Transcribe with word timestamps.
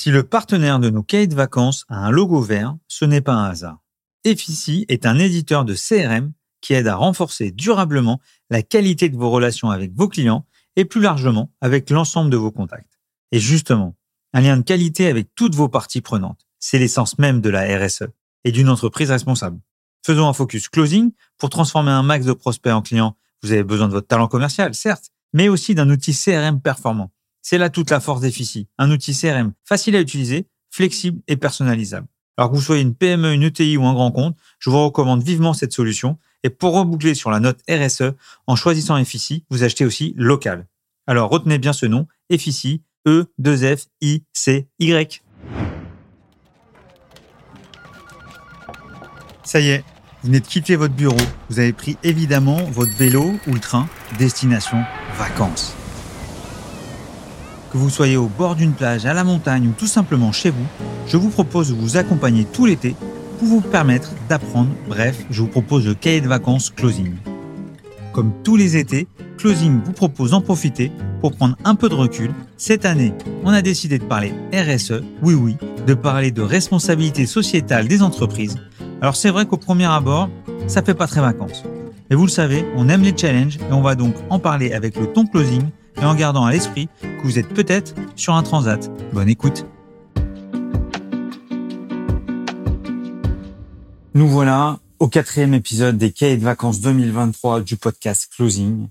Si 0.00 0.12
le 0.12 0.22
partenaire 0.22 0.78
de 0.78 0.90
nos 0.90 1.02
cahiers 1.02 1.26
de 1.26 1.34
vacances 1.34 1.84
a 1.88 2.06
un 2.06 2.12
logo 2.12 2.40
vert, 2.40 2.76
ce 2.86 3.04
n'est 3.04 3.20
pas 3.20 3.32
un 3.32 3.50
hasard. 3.50 3.82
Effici 4.22 4.84
est 4.88 5.06
un 5.06 5.18
éditeur 5.18 5.64
de 5.64 5.74
CRM 5.74 6.34
qui 6.60 6.74
aide 6.74 6.86
à 6.86 6.94
renforcer 6.94 7.50
durablement 7.50 8.20
la 8.48 8.62
qualité 8.62 9.08
de 9.08 9.16
vos 9.16 9.28
relations 9.28 9.70
avec 9.70 9.92
vos 9.92 10.06
clients 10.06 10.46
et 10.76 10.84
plus 10.84 11.00
largement 11.00 11.50
avec 11.60 11.90
l'ensemble 11.90 12.30
de 12.30 12.36
vos 12.36 12.52
contacts. 12.52 13.00
Et 13.32 13.40
justement, 13.40 13.96
un 14.34 14.40
lien 14.42 14.56
de 14.56 14.62
qualité 14.62 15.08
avec 15.08 15.34
toutes 15.34 15.56
vos 15.56 15.68
parties 15.68 16.00
prenantes, 16.00 16.46
c'est 16.60 16.78
l'essence 16.78 17.18
même 17.18 17.40
de 17.40 17.50
la 17.50 17.64
RSE 17.84 18.04
et 18.44 18.52
d'une 18.52 18.68
entreprise 18.68 19.10
responsable. 19.10 19.58
Faisons 20.06 20.28
un 20.28 20.32
focus 20.32 20.68
closing 20.68 21.10
pour 21.38 21.50
transformer 21.50 21.90
un 21.90 22.04
max 22.04 22.24
de 22.24 22.34
prospects 22.34 22.72
en 22.72 22.82
clients. 22.82 23.16
Vous 23.42 23.50
avez 23.50 23.64
besoin 23.64 23.88
de 23.88 23.94
votre 23.94 24.06
talent 24.06 24.28
commercial, 24.28 24.76
certes, 24.76 25.10
mais 25.32 25.48
aussi 25.48 25.74
d'un 25.74 25.90
outil 25.90 26.14
CRM 26.14 26.60
performant. 26.60 27.10
C'est 27.42 27.58
là 27.58 27.70
toute 27.70 27.90
la 27.90 28.00
force 28.00 28.20
d'Effici, 28.20 28.68
un 28.78 28.90
outil 28.90 29.14
CRM 29.14 29.52
facile 29.64 29.96
à 29.96 30.00
utiliser, 30.00 30.48
flexible 30.70 31.20
et 31.28 31.36
personnalisable. 31.36 32.06
Alors 32.36 32.50
que 32.50 32.56
vous 32.56 32.62
soyez 32.62 32.82
une 32.82 32.94
PME, 32.94 33.32
une 33.32 33.42
ETI 33.42 33.76
ou 33.76 33.84
un 33.84 33.94
grand 33.94 34.12
compte, 34.12 34.36
je 34.60 34.70
vous 34.70 34.84
recommande 34.84 35.22
vivement 35.22 35.54
cette 35.54 35.72
solution. 35.72 36.18
Et 36.44 36.50
pour 36.50 36.74
reboucler 36.74 37.14
sur 37.14 37.30
la 37.32 37.40
note 37.40 37.58
RSE, 37.68 38.12
en 38.46 38.54
choisissant 38.54 38.96
Effici, 38.96 39.44
vous 39.50 39.64
achetez 39.64 39.84
aussi 39.84 40.14
local. 40.16 40.68
Alors 41.08 41.30
retenez 41.30 41.58
bien 41.58 41.72
ce 41.72 41.86
nom, 41.86 42.06
Effici, 42.30 42.82
E-2-F-I-C-Y. 43.08 44.22
Ça 49.42 49.60
y 49.60 49.70
est, 49.70 49.82
vous 50.22 50.28
venez 50.28 50.40
de 50.40 50.46
quitter 50.46 50.76
votre 50.76 50.94
bureau. 50.94 51.16
Vous 51.48 51.58
avez 51.58 51.72
pris 51.72 51.96
évidemment 52.02 52.62
votre 52.70 52.92
vélo 52.92 53.32
ou 53.46 53.54
le 53.54 53.60
train, 53.60 53.88
destination 54.18 54.84
vacances. 55.16 55.74
Que 57.70 57.76
vous 57.76 57.90
soyez 57.90 58.16
au 58.16 58.28
bord 58.28 58.56
d'une 58.56 58.72
plage, 58.72 59.04
à 59.04 59.12
la 59.12 59.24
montagne 59.24 59.68
ou 59.68 59.72
tout 59.72 59.86
simplement 59.86 60.32
chez 60.32 60.48
vous, 60.48 60.66
je 61.06 61.18
vous 61.18 61.28
propose 61.28 61.68
de 61.68 61.74
vous 61.74 61.98
accompagner 61.98 62.44
tout 62.44 62.64
l'été 62.64 62.96
pour 63.38 63.48
vous 63.48 63.60
permettre 63.60 64.12
d'apprendre. 64.28 64.70
Bref, 64.88 65.26
je 65.30 65.42
vous 65.42 65.48
propose 65.48 65.86
le 65.86 65.94
cahier 65.94 66.22
de 66.22 66.28
vacances 66.28 66.70
Closing. 66.70 67.14
Comme 68.14 68.32
tous 68.42 68.56
les 68.56 68.78
étés, 68.78 69.06
Closing 69.36 69.80
vous 69.84 69.92
propose 69.92 70.30
d'en 70.30 70.40
profiter 70.40 70.90
pour 71.20 71.36
prendre 71.36 71.56
un 71.64 71.74
peu 71.74 71.90
de 71.90 71.94
recul. 71.94 72.30
Cette 72.56 72.86
année, 72.86 73.12
on 73.44 73.52
a 73.52 73.60
décidé 73.60 73.98
de 73.98 74.04
parler 74.04 74.32
RSE, 74.52 75.02
oui 75.22 75.34
oui, 75.34 75.56
de 75.86 75.92
parler 75.92 76.30
de 76.30 76.42
responsabilité 76.42 77.26
sociétale 77.26 77.86
des 77.86 78.02
entreprises. 78.02 78.56
Alors 79.02 79.14
c'est 79.14 79.30
vrai 79.30 79.44
qu'au 79.44 79.58
premier 79.58 79.84
abord, 79.84 80.30
ça 80.68 80.82
fait 80.82 80.94
pas 80.94 81.06
très 81.06 81.20
vacances. 81.20 81.64
Mais 82.08 82.16
vous 82.16 82.24
le 82.24 82.30
savez, 82.30 82.64
on 82.76 82.88
aime 82.88 83.02
les 83.02 83.16
challenges 83.16 83.58
et 83.58 83.72
on 83.72 83.82
va 83.82 83.94
donc 83.94 84.14
en 84.30 84.38
parler 84.38 84.72
avec 84.72 84.96
le 84.96 85.06
ton 85.06 85.26
closing 85.26 85.64
et 86.00 86.04
en 86.04 86.14
gardant 86.14 86.44
à 86.44 86.52
l'esprit 86.52 86.88
que 87.00 87.22
vous 87.22 87.38
êtes 87.38 87.48
peut-être 87.48 87.94
sur 88.16 88.34
un 88.34 88.42
transat. 88.42 88.90
Bonne 89.12 89.28
écoute. 89.28 89.64
Nous 94.14 94.28
voilà 94.28 94.78
au 94.98 95.08
quatrième 95.08 95.54
épisode 95.54 95.96
des 95.96 96.12
cahiers 96.12 96.36
de 96.36 96.44
vacances 96.44 96.80
2023 96.80 97.60
du 97.60 97.76
podcast 97.76 98.30
Closing. 98.34 98.88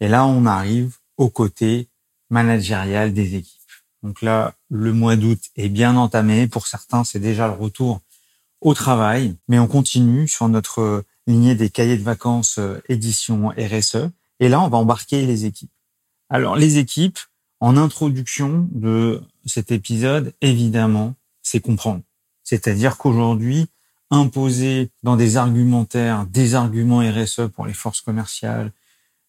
Et 0.00 0.08
là, 0.08 0.26
on 0.26 0.46
arrive 0.46 0.96
au 1.18 1.28
côté 1.28 1.88
managérial 2.30 3.12
des 3.12 3.34
équipes. 3.36 3.56
Donc 4.02 4.22
là, 4.22 4.54
le 4.70 4.92
mois 4.92 5.16
d'août 5.16 5.40
est 5.56 5.68
bien 5.68 5.96
entamé. 5.96 6.46
Pour 6.46 6.66
certains, 6.66 7.04
c'est 7.04 7.18
déjà 7.18 7.46
le 7.46 7.54
retour 7.54 8.00
au 8.62 8.72
travail, 8.74 9.36
mais 9.48 9.58
on 9.58 9.66
continue 9.66 10.28
sur 10.28 10.48
notre 10.48 11.04
lignée 11.26 11.54
des 11.54 11.68
cahiers 11.68 11.98
de 11.98 12.02
vacances 12.02 12.58
euh, 12.58 12.80
édition 12.88 13.48
RSE. 13.50 14.10
Et 14.38 14.48
là, 14.48 14.60
on 14.60 14.68
va 14.68 14.78
embarquer 14.78 15.26
les 15.26 15.44
équipes. 15.44 15.70
Alors, 16.32 16.54
les 16.54 16.78
équipes, 16.78 17.18
en 17.58 17.76
introduction 17.76 18.68
de 18.70 19.20
cet 19.44 19.72
épisode, 19.72 20.32
évidemment, 20.40 21.16
c'est 21.42 21.58
comprendre. 21.58 22.02
C'est-à-dire 22.44 22.96
qu'aujourd'hui, 22.98 23.66
imposer 24.12 24.90
dans 25.02 25.16
des 25.16 25.36
argumentaires 25.36 26.26
des 26.26 26.54
arguments 26.54 27.00
RSE 27.00 27.48
pour 27.52 27.66
les 27.66 27.72
forces 27.72 28.00
commerciales 28.00 28.72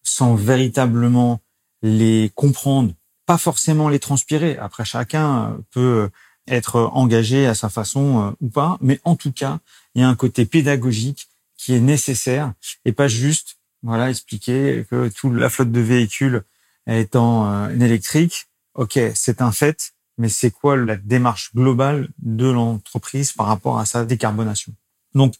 sans 0.04 0.36
véritablement 0.36 1.40
les 1.82 2.30
comprendre, 2.36 2.92
pas 3.26 3.38
forcément 3.38 3.88
les 3.88 3.98
transpirer. 3.98 4.56
Après, 4.58 4.84
chacun 4.84 5.58
peut 5.72 6.08
être 6.46 6.90
engagé 6.92 7.46
à 7.46 7.54
sa 7.54 7.68
façon 7.68 8.22
euh, 8.22 8.30
ou 8.40 8.48
pas, 8.48 8.78
mais 8.80 9.00
en 9.04 9.16
tout 9.16 9.32
cas, 9.32 9.58
il 9.94 10.02
y 10.02 10.04
a 10.04 10.08
un 10.08 10.16
côté 10.16 10.44
pédagogique 10.44 11.28
qui 11.56 11.74
est 11.74 11.80
nécessaire 11.80 12.52
et 12.84 12.92
pas 12.92 13.08
juste, 13.08 13.58
voilà, 13.82 14.10
expliquer 14.10 14.84
que 14.90 15.08
toute 15.08 15.34
la 15.34 15.50
flotte 15.50 15.70
de 15.70 15.80
véhicules 15.80 16.44
étant 16.86 17.50
euh, 17.50 17.68
électrique, 17.70 18.46
ok, 18.74 18.98
c'est 19.14 19.42
un 19.42 19.52
fait, 19.52 19.92
mais 20.18 20.28
c'est 20.28 20.50
quoi 20.50 20.76
la 20.76 20.96
démarche 20.96 21.54
globale 21.54 22.08
de 22.18 22.48
l'entreprise 22.48 23.32
par 23.32 23.46
rapport 23.46 23.78
à 23.78 23.86
sa 23.86 24.04
décarbonation? 24.04 24.74
Donc 25.14 25.34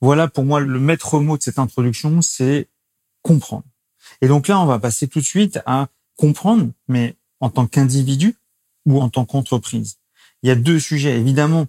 voilà 0.00 0.28
pour 0.28 0.44
moi 0.44 0.60
le 0.60 0.78
maître 0.78 1.20
mot 1.20 1.36
de 1.36 1.42
cette 1.42 1.58
introduction, 1.58 2.22
c'est 2.22 2.68
comprendre. 3.22 3.64
Et 4.20 4.28
donc 4.28 4.48
là, 4.48 4.60
on 4.60 4.66
va 4.66 4.78
passer 4.78 5.08
tout 5.08 5.20
de 5.20 5.24
suite 5.24 5.60
à 5.66 5.88
comprendre, 6.16 6.70
mais 6.88 7.16
en 7.40 7.50
tant 7.50 7.66
qu'individu 7.66 8.36
ou 8.86 9.00
en 9.00 9.08
tant 9.08 9.24
qu'entreprise. 9.24 9.98
Il 10.42 10.48
y 10.48 10.50
a 10.50 10.56
deux 10.56 10.80
sujets. 10.80 11.18
Évidemment, 11.18 11.66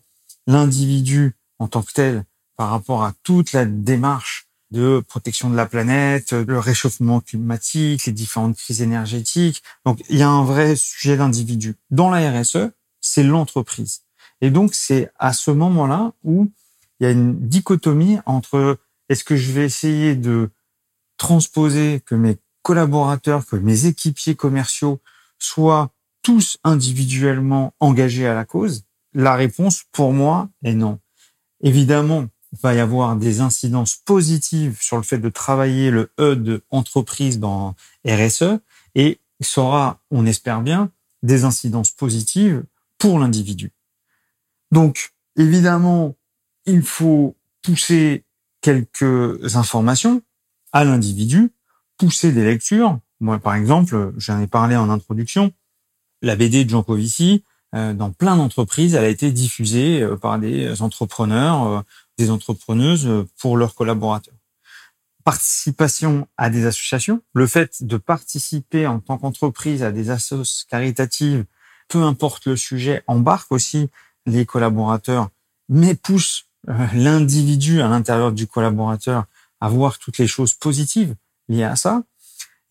l'individu 0.47 1.35
en 1.59 1.67
tant 1.67 1.83
que 1.83 1.93
tel 1.93 2.25
par 2.57 2.69
rapport 2.69 3.03
à 3.03 3.13
toute 3.23 3.53
la 3.53 3.65
démarche 3.65 4.42
de 4.73 5.03
protection 5.07 5.51
de 5.51 5.55
la 5.55 5.67
planète, 5.67 6.33
le 6.33 6.57
réchauffement 6.57 7.21
climatique, 7.21 8.05
les 8.05 8.11
différentes 8.11 8.57
crises 8.57 8.81
énergétiques. 8.81 9.61
Donc, 9.85 10.03
il 10.09 10.17
y 10.17 10.23
a 10.23 10.29
un 10.29 10.43
vrai 10.43 10.75
sujet 10.75 11.15
d'individu. 11.15 11.75
Dans 11.91 12.09
la 12.09 12.31
RSE, 12.31 12.71
c'est 12.99 13.23
l'entreprise. 13.23 14.01
Et 14.41 14.49
donc, 14.49 14.73
c'est 14.73 15.11
à 15.19 15.31
ce 15.31 15.51
moment-là 15.51 16.13
où 16.23 16.51
il 16.99 17.03
y 17.03 17.07
a 17.07 17.11
une 17.11 17.47
dichotomie 17.47 18.17
entre 18.25 18.77
est-ce 19.09 19.23
que 19.23 19.35
je 19.35 19.51
vais 19.51 19.65
essayer 19.65 20.15
de 20.15 20.49
transposer 21.17 22.01
que 22.03 22.15
mes 22.15 22.37
collaborateurs, 22.63 23.45
que 23.45 23.55
mes 23.55 23.85
équipiers 23.85 24.35
commerciaux 24.35 24.99
soient 25.37 25.91
tous 26.23 26.57
individuellement 26.63 27.75
engagés 27.79 28.27
à 28.27 28.33
la 28.33 28.43
cause? 28.43 28.85
La 29.13 29.35
réponse 29.35 29.83
pour 29.91 30.13
moi 30.13 30.49
est 30.63 30.73
non. 30.73 30.99
Évidemment, 31.61 32.25
va 32.61 32.75
y 32.75 32.79
avoir 32.79 33.15
des 33.15 33.41
incidences 33.41 33.95
positives 33.95 34.77
sur 34.79 34.97
le 34.97 35.03
fait 35.03 35.17
de 35.17 35.29
travailler 35.29 35.91
le 35.91 36.11
E 36.19 36.35
de 36.35 36.61
entreprise 36.69 37.39
dans 37.39 37.75
RSE 38.07 38.59
et 38.95 39.19
il 39.39 39.45
sera, 39.45 39.99
on 40.11 40.25
espère 40.25 40.61
bien, 40.61 40.91
des 41.23 41.45
incidences 41.45 41.89
positives 41.89 42.63
pour 42.97 43.19
l'individu. 43.19 43.71
Donc, 44.71 45.13
évidemment, 45.35 46.15
il 46.65 46.83
faut 46.83 47.35
pousser 47.61 48.23
quelques 48.61 49.55
informations 49.55 50.21
à 50.71 50.83
l'individu, 50.83 51.51
pousser 51.97 52.31
des 52.31 52.43
lectures. 52.43 52.99
Moi, 53.19 53.39
par 53.39 53.55
exemple, 53.55 54.13
j'en 54.17 54.39
ai 54.39 54.47
parlé 54.47 54.75
en 54.75 54.89
introduction, 54.89 55.53
la 56.21 56.35
BD 56.35 56.65
de 56.65 56.69
Jean 56.69 56.83
Covici, 56.83 57.43
euh, 57.75 57.93
dans 57.93 58.11
plein 58.11 58.37
d'entreprises, 58.37 58.93
elle 58.95 59.05
a 59.05 59.09
été 59.09 59.31
diffusée 59.31 60.01
euh, 60.01 60.15
par 60.15 60.37
des 60.37 60.81
entrepreneurs, 60.81 61.67
euh, 61.67 61.81
des 62.17 62.29
entrepreneuses 62.29 63.25
pour 63.39 63.57
leurs 63.57 63.75
collaborateurs. 63.75 64.35
Participation 65.23 66.27
à 66.37 66.49
des 66.49 66.65
associations, 66.65 67.21
le 67.33 67.47
fait 67.47 67.83
de 67.83 67.97
participer 67.97 68.87
en 68.87 68.99
tant 68.99 69.17
qu'entreprise 69.17 69.83
à 69.83 69.91
des 69.91 70.09
associations 70.09 70.67
caritatives, 70.69 71.45
peu 71.87 72.03
importe 72.03 72.47
le 72.47 72.57
sujet, 72.57 73.03
embarque 73.07 73.51
aussi 73.51 73.89
les 74.25 74.45
collaborateurs, 74.45 75.29
mais 75.69 75.95
pousse 75.95 76.45
l'individu 76.93 77.81
à 77.81 77.87
l'intérieur 77.87 78.31
du 78.31 78.47
collaborateur 78.47 79.25
à 79.59 79.69
voir 79.69 79.97
toutes 79.97 80.17
les 80.17 80.27
choses 80.27 80.53
positives 80.53 81.15
liées 81.47 81.63
à 81.63 81.75
ça. 81.75 82.03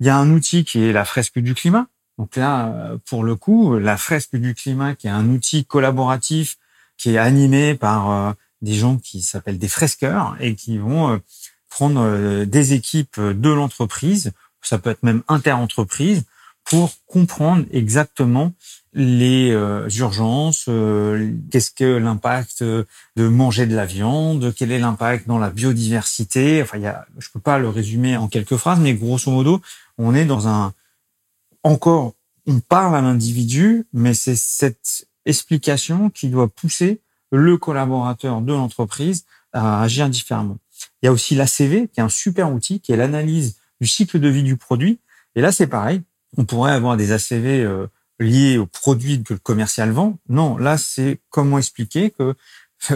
Il 0.01 0.07
y 0.07 0.11
a 0.11 0.17
un 0.17 0.31
outil 0.31 0.65
qui 0.65 0.83
est 0.83 0.93
la 0.93 1.05
fresque 1.05 1.39
du 1.39 1.55
climat, 1.55 1.87
donc 2.19 2.37
là, 2.37 2.69
euh, 2.69 2.99
pour 3.07 3.25
le 3.25 3.37
coup, 3.37 3.79
la 3.79 3.97
fresque 3.97 4.37
du 4.37 4.55
climat, 4.55 4.95
qui 4.95 5.07
est 5.07 5.11
un 5.11 5.29
outil 5.29 5.65
collaboratif, 5.65 6.59
qui 6.97 7.15
est 7.15 7.19
animé 7.19 7.75
par 7.75 8.11
euh, 8.11 8.33
des 8.63 8.75
gens 8.75 8.97
qui 8.97 9.23
s'appellent 9.23 9.59
des 9.59 9.69
fresqueurs 9.69 10.37
et 10.41 10.55
qui 10.55 10.79
vont 10.79 11.11
euh, 11.11 11.19
prendre 11.69 12.45
des 12.45 12.73
équipes 12.75 13.19
de 13.19 13.51
l'entreprise, 13.51 14.33
ça 14.61 14.79
peut 14.79 14.91
être 14.91 15.03
même 15.03 15.23
inter-entreprise, 15.29 16.25
pour 16.65 16.93
comprendre 17.07 17.65
exactement 17.73 18.53
les 18.93 19.51
urgences, 19.99 20.69
qu'est-ce 21.51 21.71
que 21.73 21.97
l'impact 21.97 22.63
de 22.63 22.87
manger 23.17 23.67
de 23.67 23.75
la 23.75 23.87
viande, 23.87 24.55
quel 24.55 24.71
est 24.71 24.79
l'impact 24.79 25.27
dans 25.27 25.39
la 25.39 25.51
biodiversité. 25.51 26.63
Enfin, 26.63 26.79
y 26.79 26.87
a, 26.87 27.07
je 27.19 27.31
peux 27.31 27.41
pas 27.41 27.59
le 27.59 27.71
résumer 27.71 28.17
en 28.19 28.29
quelques 28.29 28.57
phrases, 28.57 28.79
mais 28.79 28.95
grosso 28.95 29.31
modo, 29.31 29.61
on 29.97 30.15
est 30.15 30.27
dans 30.27 30.47
un 30.47 30.75
encore, 31.65 32.15
on 32.47 32.61
parle 32.61 32.97
à 32.97 33.01
l'individu, 33.01 33.87
mais 33.93 34.15
c'est 34.15 34.37
cette 34.37 35.07
explication 35.25 36.11
qui 36.11 36.29
doit 36.29 36.49
pousser 36.49 37.01
le 37.33 37.57
collaborateur 37.57 38.41
de 38.43 38.53
l'entreprise 38.53 39.25
à 39.53 39.83
agir 39.83 40.09
différemment. 40.09 40.59
Il 41.03 41.07
y 41.07 41.09
a 41.09 41.13
aussi 41.13 41.35
l'ACV, 41.35 41.89
qui 41.89 42.01
est 42.01 42.03
un 42.03 42.09
super 42.09 42.53
outil, 42.53 42.81
qui 42.81 42.93
est 42.93 42.97
l'analyse 42.97 43.57
du 43.81 43.89
cycle 43.89 44.21
de 44.21 44.29
vie 44.29 44.43
du 44.43 44.57
produit. 44.57 45.01
Et 45.35 45.41
là, 45.41 45.51
c'est 45.51 45.67
pareil. 45.67 46.03
On 46.37 46.45
pourrait 46.45 46.73
avoir 46.73 46.97
des 46.97 47.13
ACV 47.13 47.65
euh, 47.65 47.87
liées 48.21 48.59
aux 48.59 48.67
produits 48.67 49.23
que 49.23 49.35
le 49.35 49.41
commercial 49.41 49.91
vend. 49.91 50.19
Non, 50.29 50.57
là, 50.57 50.79
c'est 50.79 51.21
comment 51.31 51.59
expliquer 51.59 52.11
que 52.11 52.35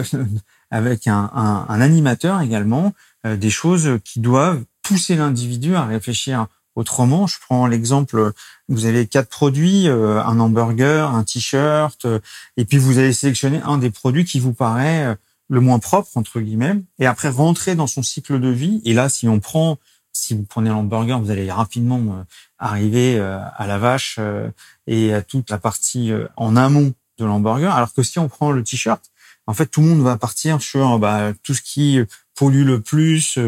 avec 0.71 1.07
un, 1.07 1.31
un, 1.33 1.81
animateur 1.81 2.41
également, 2.41 2.93
euh, 3.25 3.37
des 3.37 3.49
choses 3.49 3.99
qui 4.03 4.19
doivent 4.19 4.63
pousser 4.83 5.15
l'individu 5.15 5.75
à 5.75 5.85
réfléchir 5.85 6.47
autrement. 6.77 7.27
Je 7.27 7.37
prends 7.39 7.67
l'exemple, 7.67 8.31
vous 8.69 8.85
avez 8.85 9.05
quatre 9.05 9.29
produits, 9.29 9.89
euh, 9.89 10.23
un 10.23 10.39
hamburger, 10.39 11.13
un 11.13 11.23
t-shirt, 11.23 12.05
euh, 12.05 12.19
et 12.55 12.65
puis 12.65 12.77
vous 12.77 12.97
allez 12.97 13.13
sélectionner 13.13 13.61
un 13.65 13.77
des 13.77 13.91
produits 13.91 14.25
qui 14.25 14.39
vous 14.39 14.53
paraît 14.53 15.17
le 15.49 15.61
moins 15.61 15.79
propre, 15.79 16.09
entre 16.15 16.39
guillemets, 16.39 16.75
et 16.99 17.05
après 17.05 17.29
rentrer 17.29 17.75
dans 17.75 17.87
son 17.87 18.03
cycle 18.03 18.39
de 18.39 18.49
vie. 18.49 18.81
Et 18.85 18.93
là, 18.93 19.09
si 19.09 19.27
on 19.27 19.39
prend 19.39 19.77
si 20.17 20.33
vous 20.33 20.43
prenez 20.43 20.69
l'hamburger, 20.69 21.19
vous 21.19 21.31
allez 21.31 21.51
rapidement 21.51 21.99
euh, 21.99 22.23
arriver 22.57 23.17
euh, 23.17 23.39
à 23.55 23.67
la 23.67 23.77
vache 23.77 24.17
euh, 24.19 24.49
et 24.87 25.13
à 25.13 25.21
toute 25.21 25.49
la 25.49 25.57
partie 25.57 26.11
en 26.35 26.55
amont 26.55 26.93
de 27.17 27.25
l'hamburger. 27.25 27.73
Alors 27.73 27.93
que 27.93 28.03
si 28.03 28.19
on 28.19 28.27
prend 28.27 28.51
le 28.51 28.63
t-shirt, 28.63 29.03
en 29.45 29.53
fait, 29.53 29.67
tout 29.67 29.81
le 29.81 29.87
monde 29.87 30.01
va 30.01 30.17
partir 30.17 30.61
sur 30.61 30.99
bah, 30.99 31.33
tout 31.43 31.53
ce 31.53 31.61
qui 31.61 31.99
pollue 32.35 32.65
le 32.65 32.81
plus, 32.81 33.39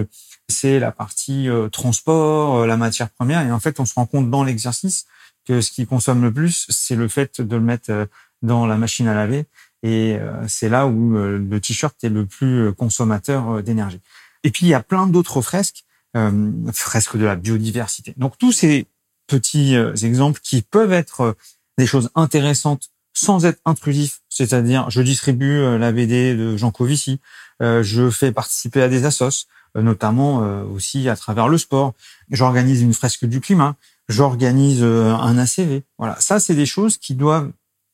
c'est 0.49 0.79
la 0.79 0.91
partie 0.91 1.47
transport, 1.71 2.65
la 2.65 2.77
matière 2.77 3.09
première. 3.09 3.45
Et 3.45 3.51
en 3.51 3.59
fait, 3.59 3.79
on 3.79 3.85
se 3.85 3.93
rend 3.93 4.05
compte 4.05 4.29
dans 4.29 4.43
l'exercice 4.43 5.05
que 5.45 5.61
ce 5.61 5.71
qui 5.71 5.85
consomme 5.85 6.21
le 6.21 6.33
plus, 6.33 6.65
c'est 6.69 6.95
le 6.95 7.07
fait 7.07 7.41
de 7.41 7.55
le 7.55 7.61
mettre 7.61 8.07
dans 8.41 8.65
la 8.65 8.77
machine 8.77 9.07
à 9.07 9.13
laver. 9.13 9.45
Et 9.83 10.17
c'est 10.47 10.69
là 10.69 10.87
où 10.87 11.13
le 11.13 11.59
t-shirt 11.59 11.95
est 12.03 12.09
le 12.09 12.25
plus 12.25 12.73
consommateur 12.73 13.61
d'énergie. 13.63 14.01
Et 14.43 14.51
puis, 14.51 14.65
il 14.65 14.69
y 14.69 14.73
a 14.73 14.81
plein 14.81 15.07
d'autres 15.07 15.41
fresques 15.41 15.85
euh, 16.15 16.51
fresque 16.73 17.17
de 17.17 17.25
la 17.25 17.35
biodiversité. 17.35 18.13
Donc 18.17 18.37
tous 18.37 18.51
ces 18.51 18.87
petits 19.27 19.75
euh, 19.75 19.93
exemples 19.95 20.39
qui 20.41 20.61
peuvent 20.61 20.93
être 20.93 21.21
euh, 21.21 21.33
des 21.77 21.85
choses 21.85 22.09
intéressantes 22.15 22.89
sans 23.13 23.45
être 23.45 23.59
intrusifs, 23.65 24.21
c'est-à-dire 24.29 24.89
je 24.89 25.01
distribue 25.01 25.59
euh, 25.59 25.77
la 25.77 25.91
BD 25.91 26.35
de 26.35 26.57
Jean 26.57 26.71
Covici, 26.71 27.19
je 27.61 28.09
fais 28.09 28.31
participer 28.31 28.81
à 28.81 28.87
des 28.87 29.03
assos, 29.03 29.47
notamment 29.75 30.37
aussi 30.71 31.09
à 31.09 31.15
travers 31.15 31.47
le 31.47 31.57
sport, 31.57 31.93
j'organise 32.29 32.81
une 32.81 32.93
fresque 32.93 33.25
du 33.25 33.41
climat, 33.41 33.75
j'organise 34.07 34.83
un 34.83 35.37
ACV. 35.37 35.83
Voilà, 35.97 36.15
ça 36.19 36.39
c'est 36.39 36.55
des 36.55 36.65
choses 36.65 36.97
qui 36.97 37.15
doivent 37.15 37.51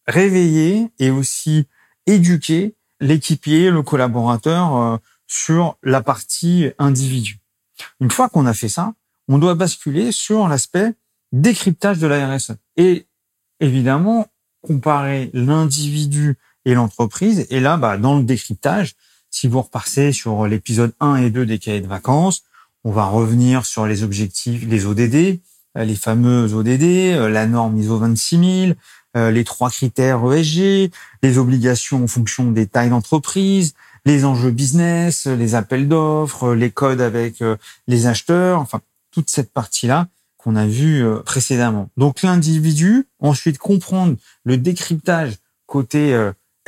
réveiller 0.08 0.90
et 1.00 1.10
aussi 1.12 1.68
éduquer 2.06 2.76
l'équipier, 3.00 3.72
le 3.72 3.82
collaborateur 3.82 5.00
sur 5.28 5.78
la 5.84 6.02
partie 6.02 6.70
individu. 6.78 7.40
Une 8.00 8.12
fois 8.12 8.30
qu'on 8.30 8.46
a 8.46 8.54
fait 8.54 8.70
ça, 8.70 8.94
on 9.28 9.38
doit 9.38 9.56
basculer 9.56 10.12
sur 10.12 10.48
l'aspect 10.48 10.94
décryptage 11.32 12.00
de 12.00 12.08
la 12.08 12.36
RSE. 12.36 12.54
Et 12.78 13.08
évidemment, 13.60 14.28
comparer 14.62 15.30
l'individu 15.34 16.38
et 16.66 16.74
l'entreprise. 16.74 17.46
Et 17.50 17.60
là, 17.60 17.78
bah, 17.78 17.98
dans 17.98 18.18
le 18.18 18.24
décryptage, 18.24 18.96
si 19.36 19.50
vous 19.50 19.62
repassez 19.62 20.14
sur 20.14 20.48
l'épisode 20.48 20.94
1 21.02 21.18
et 21.18 21.30
2 21.30 21.46
des 21.46 21.60
cahiers 21.60 21.82
de 21.82 21.88
vacances, 21.88 22.44
on 22.86 22.92
va 22.92 23.04
revenir 23.04 23.66
sur 23.66 23.86
les 23.86 24.02
objectifs, 24.02 24.66
les 24.66 24.86
ODD, 24.86 25.42
euh, 25.78 25.84
les 25.84 25.96
fameux 25.96 26.54
ODD, 26.54 26.84
euh, 26.84 27.28
la 27.28 27.46
norme 27.46 27.78
ISO 27.78 27.98
26000, 27.98 28.78
euh, 29.18 29.32
les 29.32 29.44
trois 29.44 29.70
critères 29.70 30.22
ESG, 30.32 30.90
les 31.22 31.38
obligations 31.38 32.06
en 32.06 32.08
fonction 32.08 32.50
des 32.50 32.66
tailles 32.66 32.92
d'entreprise, 32.92 33.74
les 34.06 34.24
enjeux 34.24 34.52
business, 34.52 35.28
les 35.28 35.54
appels 35.54 35.90
d'offres, 35.90 36.54
les 36.54 36.72
codes 36.72 37.02
avec 37.02 37.44
les 37.88 38.08
acheteurs, 38.08 38.62
enfin 38.62 38.80
toute 39.12 39.30
cette 39.30 39.52
partie-là 39.52 40.08
qu'on 40.38 40.56
a 40.56 40.66
vue 40.66 41.04
précédemment. 41.26 41.90
Donc 41.98 42.22
l'individu, 42.22 43.08
ensuite 43.20 43.58
comprendre 43.58 44.16
le 44.44 44.58
décryptage 44.58 45.34
côté 45.66 46.16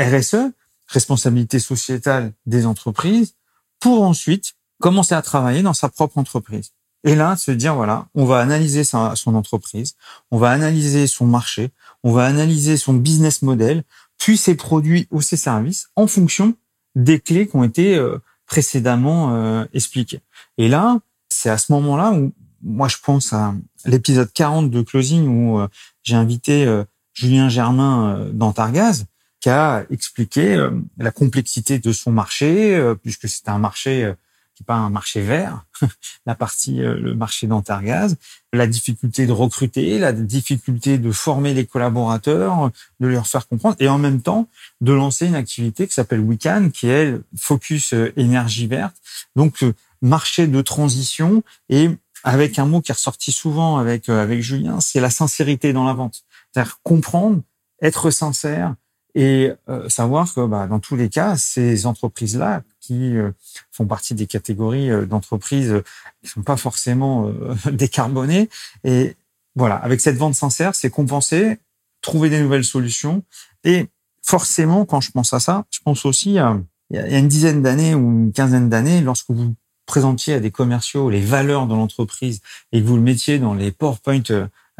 RSE, 0.01 0.51
responsabilité 0.87 1.59
sociétale 1.59 2.33
des 2.45 2.65
entreprises, 2.65 3.35
pour 3.79 4.03
ensuite 4.03 4.53
commencer 4.79 5.15
à 5.15 5.21
travailler 5.21 5.61
dans 5.61 5.73
sa 5.73 5.89
propre 5.89 6.17
entreprise. 6.17 6.71
Et 7.03 7.15
là, 7.15 7.35
se 7.35 7.51
dire, 7.51 7.75
voilà, 7.75 8.07
on 8.15 8.25
va 8.25 8.39
analyser 8.39 8.83
son 8.83 9.35
entreprise, 9.35 9.95
on 10.31 10.37
va 10.37 10.49
analyser 10.49 11.07
son 11.07 11.25
marché, 11.25 11.69
on 12.03 12.11
va 12.11 12.25
analyser 12.25 12.75
son 12.75 12.93
business 12.93 13.43
model, 13.43 13.83
puis 14.17 14.37
ses 14.37 14.55
produits 14.55 15.07
ou 15.11 15.21
ses 15.21 15.37
services 15.37 15.89
en 15.95 16.07
fonction 16.07 16.55
des 16.95 17.19
clés 17.19 17.47
qui 17.47 17.55
ont 17.55 17.63
été 17.63 17.95
euh, 17.95 18.17
précédemment 18.47 19.35
euh, 19.35 19.65
expliquées. 19.73 20.21
Et 20.57 20.67
là, 20.67 20.99
c'est 21.29 21.49
à 21.49 21.57
ce 21.57 21.71
moment-là 21.73 22.11
où 22.11 22.33
moi 22.63 22.87
je 22.87 22.97
pense 23.03 23.31
à 23.33 23.53
l'épisode 23.85 24.31
40 24.33 24.71
de 24.71 24.81
Closing 24.81 25.27
où 25.27 25.59
euh, 25.59 25.67
j'ai 26.03 26.15
invité 26.15 26.65
Julien 27.13 27.49
Germain 27.49 28.27
d'Antargaz 28.33 29.05
qui 29.47 29.51
a 29.51 29.85
expliqué 29.89 30.67
la 30.97 31.11
complexité 31.11 31.79
de 31.79 31.91
son 31.93 32.11
marché 32.11 32.93
puisque 33.01 33.29
c'est 33.29 33.47
un 33.47 33.59
marché 33.59 34.13
qui 34.57 34.63
pas 34.63 34.73
un 34.73 34.89
marché 34.89 35.21
vert, 35.21 35.65
la 36.25 36.33
partie 36.33 36.81
euh, 36.81 36.99
le 36.99 37.13
marché 37.13 37.45
d'Antargaz, 37.45 38.15
la 38.53 38.65
difficulté 38.65 39.27
de 39.27 39.31
recruter, 39.31 39.99
la 39.99 40.11
difficulté 40.11 40.97
de 40.97 41.11
former 41.11 41.53
les 41.53 41.67
collaborateurs, 41.67 42.71
de 42.99 43.07
leur 43.07 43.27
faire 43.27 43.47
comprendre, 43.47 43.75
et 43.79 43.87
en 43.87 43.99
même 43.99 44.19
temps 44.19 44.47
de 44.81 44.93
lancer 44.93 45.27
une 45.27 45.35
activité 45.35 45.85
qui 45.85 45.93
s'appelle 45.93 46.21
Wecan, 46.21 46.71
qui 46.73 46.89
est 46.89 47.13
focus 47.37 47.93
euh, 47.93 48.11
énergie 48.17 48.65
verte, 48.65 48.95
donc 49.35 49.61
euh, 49.61 49.73
marché 50.01 50.47
de 50.47 50.61
transition 50.63 51.43
et 51.69 51.91
avec 52.23 52.57
un 52.57 52.65
mot 52.65 52.81
qui 52.81 52.91
est 52.91 52.95
ressorti 52.95 53.31
souvent 53.31 53.77
avec 53.77 54.09
avec 54.09 54.41
Julien, 54.41 54.79
c'est 54.79 54.99
la 54.99 55.11
sincérité 55.11 55.71
dans 55.71 55.85
la 55.85 55.93
vente, 55.93 56.23
c'est-à-dire 56.51 56.79
comprendre, 56.81 57.41
être 57.79 58.09
sincère 58.09 58.73
et 59.19 59.51
savoir 59.87 60.31
que 60.31 60.45
bah, 60.45 60.67
dans 60.67 60.79
tous 60.79 60.95
les 60.95 61.09
cas, 61.09 61.37
ces 61.37 61.87
entreprises-là 61.87 62.61
qui 62.87 63.17
euh, 63.17 63.31
font 63.71 63.85
partie 63.85 64.15
des 64.15 64.27
catégories 64.27 64.89
euh, 64.89 65.05
d'entreprises 65.05 65.71
euh, 65.71 65.83
qui 66.23 66.29
sont 66.29 66.41
pas 66.41 66.55
forcément 66.55 67.29
décarbonées. 67.71 68.49
Et 68.85 69.15
voilà, 69.55 69.75
avec 69.75 69.99
cette 69.99 70.17
vente 70.17 70.35
sincère, 70.35 70.73
c'est 70.73 70.89
compenser, 70.89 71.57
trouver 72.01 72.29
des 72.29 72.39
nouvelles 72.41 72.63
solutions. 72.63 73.23
Et 73.65 73.87
forcément, 74.23 74.85
quand 74.85 75.01
je 75.01 75.11
pense 75.11 75.33
à 75.33 75.39
ça, 75.39 75.65
je 75.69 75.79
pense 75.83 76.05
aussi 76.05 76.39
à 76.39 76.57
il 76.89 76.95
y 76.95 76.99
a 76.99 77.19
une 77.19 77.27
dizaine 77.27 77.61
d'années 77.61 77.95
ou 77.95 78.09
une 78.09 78.31
quinzaine 78.31 78.69
d'années, 78.69 79.01
lorsque 79.01 79.29
vous 79.29 79.55
présentiez 79.85 80.35
à 80.35 80.39
des 80.39 80.51
commerciaux 80.51 81.09
les 81.09 81.19
valeurs 81.19 81.67
de 81.67 81.73
l'entreprise 81.73 82.39
et 82.71 82.81
que 82.81 82.87
vous 82.87 82.95
le 82.95 83.01
mettiez 83.01 83.39
dans 83.39 83.53
les 83.53 83.73
PowerPoint 83.73 84.21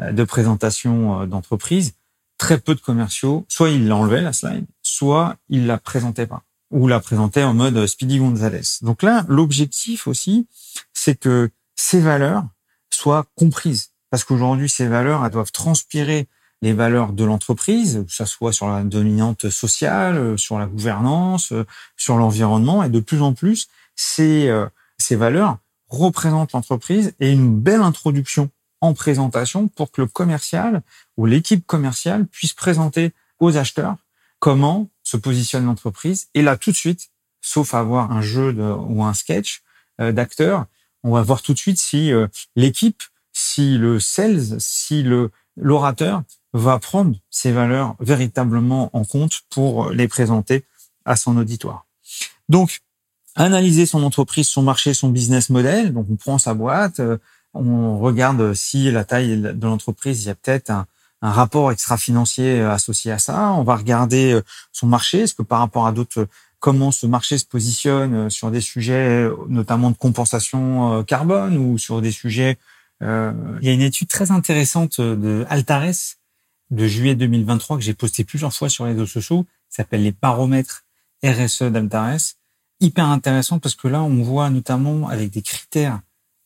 de 0.00 0.24
présentation 0.24 1.26
d'entreprise, 1.26 1.92
très 2.38 2.58
peu 2.58 2.74
de 2.74 2.80
commerciaux, 2.80 3.44
soit 3.48 3.70
ils 3.70 3.86
l'enlevaient 3.86 4.22
la 4.22 4.32
slide, 4.32 4.66
soit 4.82 5.36
ils 5.48 5.66
la 5.66 5.78
présentaient 5.78 6.26
pas 6.26 6.44
ou 6.70 6.86
la 6.86 7.00
présentait 7.00 7.42
en 7.42 7.54
mode 7.54 7.86
Speedy 7.86 8.18
Gonzales. 8.18 8.62
Donc 8.82 9.02
là, 9.02 9.24
l'objectif 9.28 10.06
aussi, 10.06 10.46
c'est 10.92 11.18
que 11.18 11.50
ces 11.76 12.00
valeurs 12.00 12.44
soient 12.92 13.26
comprises. 13.36 13.92
Parce 14.10 14.24
qu'aujourd'hui, 14.24 14.68
ces 14.68 14.86
valeurs, 14.86 15.24
elles 15.24 15.30
doivent 15.30 15.52
transpirer 15.52 16.28
les 16.60 16.72
valeurs 16.72 17.12
de 17.12 17.24
l'entreprise, 17.24 18.04
que 18.06 18.12
ce 18.12 18.24
soit 18.24 18.52
sur 18.52 18.68
la 18.68 18.82
dominante 18.82 19.48
sociale, 19.48 20.36
sur 20.38 20.58
la 20.58 20.66
gouvernance, 20.66 21.52
sur 21.96 22.16
l'environnement. 22.16 22.82
Et 22.82 22.88
de 22.88 23.00
plus 23.00 23.22
en 23.22 23.32
plus, 23.32 23.68
ces, 23.94 24.48
euh, 24.48 24.66
ces 24.98 25.16
valeurs 25.16 25.58
représentent 25.88 26.52
l'entreprise 26.52 27.14
et 27.20 27.30
une 27.30 27.58
belle 27.58 27.80
introduction 27.80 28.50
en 28.80 28.94
présentation 28.94 29.68
pour 29.68 29.90
que 29.90 30.00
le 30.00 30.06
commercial 30.06 30.82
ou 31.16 31.26
l'équipe 31.26 31.66
commerciale 31.66 32.26
puisse 32.26 32.52
présenter 32.52 33.12
aux 33.40 33.56
acheteurs 33.56 33.96
comment 34.38 34.88
se 35.02 35.16
positionne 35.16 35.66
l'entreprise. 35.66 36.28
Et 36.34 36.42
là, 36.42 36.56
tout 36.56 36.70
de 36.70 36.76
suite, 36.76 37.10
sauf 37.40 37.74
avoir 37.74 38.12
un 38.12 38.20
jeu 38.20 38.54
ou 38.88 39.04
un 39.04 39.14
sketch 39.14 39.62
euh, 40.00 40.12
d'acteurs, 40.12 40.66
on 41.02 41.12
va 41.12 41.22
voir 41.22 41.42
tout 41.42 41.54
de 41.54 41.58
suite 41.58 41.78
si 41.78 42.12
euh, 42.12 42.28
l'équipe, 42.56 43.02
si 43.32 43.78
le 43.78 44.00
sales, 44.00 44.60
si 44.60 45.02
le 45.02 45.30
l'orateur 45.60 46.22
va 46.52 46.78
prendre 46.78 47.16
ces 47.30 47.52
valeurs 47.52 47.96
véritablement 48.00 48.90
en 48.96 49.04
compte 49.04 49.40
pour 49.50 49.90
les 49.90 50.08
présenter 50.08 50.64
à 51.04 51.16
son 51.16 51.36
auditoire. 51.36 51.86
Donc, 52.48 52.80
analyser 53.34 53.86
son 53.86 54.02
entreprise, 54.02 54.48
son 54.48 54.62
marché, 54.62 54.94
son 54.94 55.10
business 55.10 55.50
model. 55.50 55.92
Donc, 55.92 56.06
on 56.10 56.16
prend 56.16 56.38
sa 56.38 56.54
boîte, 56.54 57.00
euh, 57.00 57.18
on 57.58 57.98
regarde 57.98 58.54
si 58.54 58.90
la 58.90 59.04
taille 59.04 59.40
de 59.40 59.66
l'entreprise, 59.66 60.24
il 60.24 60.28
y 60.28 60.30
a 60.30 60.34
peut-être 60.34 60.70
un, 60.70 60.86
rapport 61.20 61.72
extra-financier 61.72 62.60
euh, 62.60 62.70
associé 62.70 63.10
à 63.10 63.18
ça. 63.18 63.52
On 63.52 63.64
va 63.64 63.74
regarder 63.74 64.34
euh, 64.34 64.42
son 64.70 64.86
marché, 64.86 65.20
est-ce 65.22 65.34
que 65.34 65.42
par 65.42 65.58
rapport 65.58 65.86
à 65.86 65.92
d'autres, 65.92 66.28
comment 66.60 66.92
ce 66.92 67.06
marché 67.06 67.38
se 67.38 67.44
positionne 67.44 68.14
euh, 68.14 68.30
sur 68.30 68.52
des 68.52 68.60
sujets 68.60 69.28
notamment 69.48 69.90
de 69.90 69.96
compensation 69.96 71.02
carbone 71.04 71.56
ou 71.56 71.76
sur 71.76 72.00
des 72.00 72.12
sujets. 72.12 72.56
Euh, 73.02 73.32
il 73.60 73.66
y 73.66 73.70
a 73.70 73.74
une 73.74 73.82
étude 73.82 74.08
très 74.08 74.30
intéressante 74.30 75.00
de 75.00 75.46
Altares 75.48 76.16
de 76.70 76.86
juillet 76.86 77.14
2023 77.14 77.78
que 77.78 77.82
j'ai 77.82 77.94
posté 77.94 78.24
plusieurs 78.24 78.52
fois 78.52 78.68
sur 78.68 78.84
les 78.84 78.92
réseaux 78.92 79.06
sociaux, 79.06 79.46
s'appelle 79.68 80.02
les 80.02 80.12
paramètres 80.12 80.84
RSE 81.24 81.62
d'Altares. 81.62 82.34
Hyper 82.80 83.06
intéressant 83.06 83.58
parce 83.58 83.74
que 83.74 83.88
là, 83.88 84.02
on 84.02 84.22
voit 84.22 84.50
notamment 84.50 85.08
avec 85.08 85.30
des 85.30 85.42
critères 85.42 86.00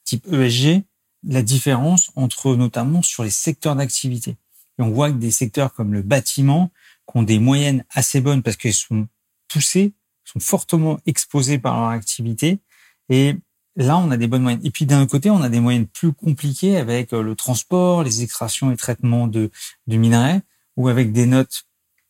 type 0.05 0.27
ESG 0.33 0.83
la 1.25 1.43
différence 1.43 2.11
entre 2.17 2.55
notamment 2.57 3.03
sur 3.03 3.25
les 3.25 3.31
secteurs 3.31 3.77
d'activité. 3.77 4.37
Et 4.79 4.83
on 4.83 4.91
voit 4.91 5.11
que 5.11 5.17
des 5.17 5.31
secteurs 5.31 5.73
comme 5.73 5.93
le 5.93 6.03
bâtiment, 6.03 6.71
qui 7.11 7.19
ont 7.19 7.23
des 7.23 7.39
moyennes 7.39 7.85
assez 7.91 8.21
bonnes 8.21 8.43
parce 8.43 8.57
qu'ils 8.57 8.75
sont 8.75 9.07
poussés, 9.49 9.95
sont 10.25 10.41
fortement 10.41 10.99
exposés 11.07 11.59
par 11.59 11.79
leur 11.79 11.89
activité. 11.91 12.61
Et 13.09 13.37
là, 13.77 13.99
on 13.99 14.11
a 14.11 14.17
des 14.17 14.27
bonnes 14.27 14.43
moyennes. 14.43 14.65
Et 14.65 14.71
puis 14.71 14.87
d'un 14.87 15.07
côté, 15.07 15.31
on 15.31 15.43
a 15.43 15.49
des 15.49 15.61
moyennes 15.61 15.87
plus 15.87 16.13
compliquées 16.13 16.77
avec 16.77 17.13
euh, 17.13 17.23
le 17.23 17.35
transport, 17.35 18.03
les 18.03 18.23
extractions 18.23 18.71
et 18.71 18.77
traitements 18.77 19.27
de, 19.27 19.51
de 19.87 19.97
minerais, 19.97 20.43
ou 20.77 20.89
avec 20.89 21.13
des 21.13 21.27
notes 21.27 21.65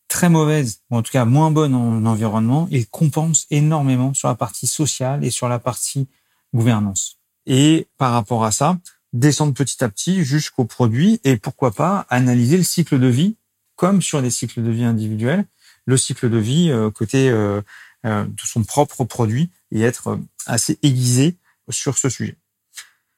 très 0.09 0.29
mauvaises, 0.29 0.83
ou 0.91 0.97
en 0.97 1.03
tout 1.03 1.11
cas 1.11 1.25
moins 1.25 1.51
bonnes 1.51 1.75
en 1.75 2.05
environnement, 2.05 2.69
et 2.71 2.85
compensent 2.85 3.47
énormément 3.51 4.13
sur 4.15 4.29
la 4.29 4.35
partie 4.35 4.67
sociale 4.67 5.25
et 5.25 5.31
sur 5.31 5.49
la 5.49 5.59
partie 5.59 6.07
gouvernance. 6.55 7.19
Et 7.47 7.89
par 7.97 8.13
rapport 8.13 8.45
à 8.45 8.53
ça, 8.53 8.79
descendre 9.13 9.53
petit 9.55 9.83
à 9.85 9.89
petit 9.89 10.25
jusqu'au 10.25 10.65
produit 10.65 11.21
et 11.25 11.37
pourquoi 11.37 11.71
pas 11.71 12.07
analyser 12.09 12.57
le 12.57 12.63
cycle 12.63 12.99
de 12.99 13.07
vie 13.07 13.37
comme 13.77 14.03
sur 14.03 14.23
des 14.23 14.31
cycles 14.31 14.63
de 14.63 14.71
vie 14.71 14.85
individuels, 14.85 15.45
le 15.87 15.97
cycle 15.97 16.31
de 16.31 16.39
vie 16.39 16.71
euh, 16.71 16.91
côté 16.91 17.29
euh, 17.31 17.61
euh, 18.05 18.25
de 18.25 18.41
son 18.45 18.63
propre 18.65 19.05
produit 19.05 19.51
et 19.71 19.83
être 19.83 20.19
assez 20.47 20.79
aiguisé 20.83 21.37
sur 21.71 21.99
ce 21.99 22.09
sujet. 22.09 22.37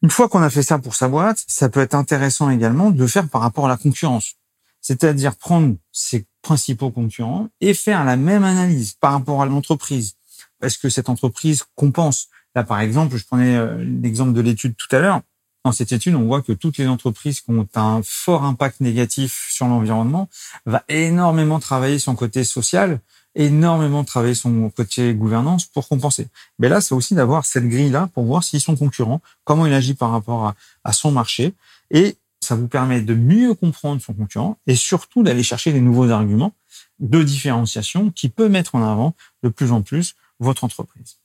Une 0.03 0.11
fois 0.11 0.29
qu'on 0.29 0.43
a 0.43 0.51
fait 0.51 0.63
ça 0.63 0.79
pour 0.79 0.95
sa 0.95 1.09
boîte, 1.09 1.43
ça 1.49 1.69
peut 1.69 1.81
être 1.81 1.95
intéressant 1.95 2.51
également 2.51 2.91
de 2.91 2.99
le 2.99 3.07
faire 3.07 3.29
par 3.29 3.41
rapport 3.41 3.67
à 3.67 3.69
la 3.69 3.77
concurrence. 3.77 4.35
C'est-à-dire 4.81 5.37
prendre 5.37 5.77
ses 5.93 6.27
principaux 6.43 6.91
concurrents 6.91 7.49
et 7.61 7.73
faire 7.73 8.05
la 8.05 8.17
même 8.17 8.45
analyse 8.45 8.95
par 8.95 9.13
rapport 9.13 9.41
à 9.41 9.47
l'entreprise. 9.47 10.17
Est-ce 10.63 10.79
que 10.79 10.91
cette 10.91 11.09
entreprise 11.09 11.65
compense 11.75 12.29
Là, 12.55 12.65
par 12.65 12.81
exemple, 12.81 13.17
je 13.17 13.25
prenais 13.25 13.77
l'exemple 13.79 14.33
de 14.33 14.41
l'étude 14.41 14.77
tout 14.77 14.95
à 14.95 15.01
l'heure. 15.01 15.23
Dans 15.65 15.73
cette 15.73 15.93
étude, 15.93 16.15
on 16.15 16.25
voit 16.25 16.43
que 16.43 16.53
toutes 16.53 16.77
les 16.77 16.87
entreprises 16.87 17.41
qui 17.41 17.51
ont 17.51 17.67
un 17.75 18.03
fort 18.05 18.45
impact 18.45 18.81
négatif 18.81 19.49
sur 19.51 19.67
l'environnement 19.67 20.29
va 20.67 20.85
énormément 20.89 21.59
travailler 21.59 21.99
son 21.99 22.15
côté 22.15 22.45
social, 22.45 23.01
énormément 23.35 24.05
travailler 24.05 24.35
son 24.35 24.69
côté 24.69 25.15
gouvernance 25.15 25.65
pour 25.65 25.89
compenser. 25.89 26.29
Mais 26.59 26.69
là, 26.69 26.83
c'est 26.83 26.95
aussi 26.95 27.15
d'avoir 27.15 27.47
cette 27.47 27.67
grille-là 27.67 28.11
pour 28.13 28.25
voir 28.25 28.45
s'ils 28.45 28.61
sont 28.61 28.77
concurrents, 28.77 29.23
comment 29.45 29.65
il 29.65 29.73
agit 29.73 29.95
par 29.95 30.11
rapport 30.11 30.45
à, 30.45 30.55
à 30.85 30.93
son 30.93 31.11
marché. 31.11 31.55
Et 31.91 32.19
ça 32.43 32.57
vous 32.57 32.69
permet 32.69 33.01
de 33.01 33.15
mieux 33.15 33.55
comprendre 33.55 34.03
son 34.03 34.13
concurrent 34.13 34.59
et 34.67 34.75
surtout 34.75 35.23
d'aller 35.23 35.43
chercher 35.43 35.73
des 35.73 35.81
nouveaux 35.81 36.11
arguments 36.11 36.53
de 37.01 37.23
différenciation 37.23 38.11
qui 38.11 38.29
peut 38.29 38.51
mettre 38.51 38.75
en 38.75 38.83
avant 38.83 39.15
de 39.43 39.49
plus 39.49 39.73
en 39.73 39.81
plus 39.81 40.15
votre 40.41 40.63
entreprise. 40.65 41.17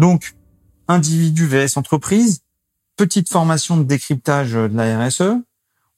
Donc, 0.00 0.34
individu 0.88 1.46
vs 1.46 1.76
entreprise, 1.76 2.40
petite 2.96 3.28
formation 3.28 3.76
de 3.76 3.82
décryptage 3.82 4.52
de 4.52 4.70
la 4.74 5.06
RSE. 5.06 5.42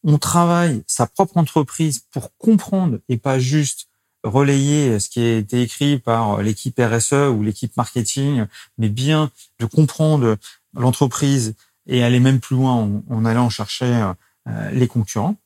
On 0.02 0.18
travaille 0.18 0.82
sa 0.88 1.06
propre 1.06 1.36
entreprise 1.36 2.02
pour 2.10 2.36
comprendre 2.36 2.98
et 3.08 3.16
pas 3.16 3.38
juste 3.38 3.86
relayer 4.24 4.98
ce 4.98 5.08
qui 5.08 5.20
a 5.20 5.36
été 5.36 5.62
écrit 5.62 6.00
par 6.00 6.42
l'équipe 6.42 6.80
RSE 6.80 7.30
ou 7.32 7.44
l'équipe 7.44 7.76
marketing, 7.76 8.46
mais 8.76 8.88
bien 8.88 9.30
de 9.60 9.66
comprendre 9.66 10.36
l'entreprise 10.74 11.54
et 11.86 12.02
aller 12.02 12.18
même 12.18 12.40
plus 12.40 12.56
loin 12.56 13.02
en, 13.08 13.24
allant 13.24 13.50
chercher 13.50 14.12
euh, 14.48 14.70
les 14.72 14.88
concurrents. 14.88 15.36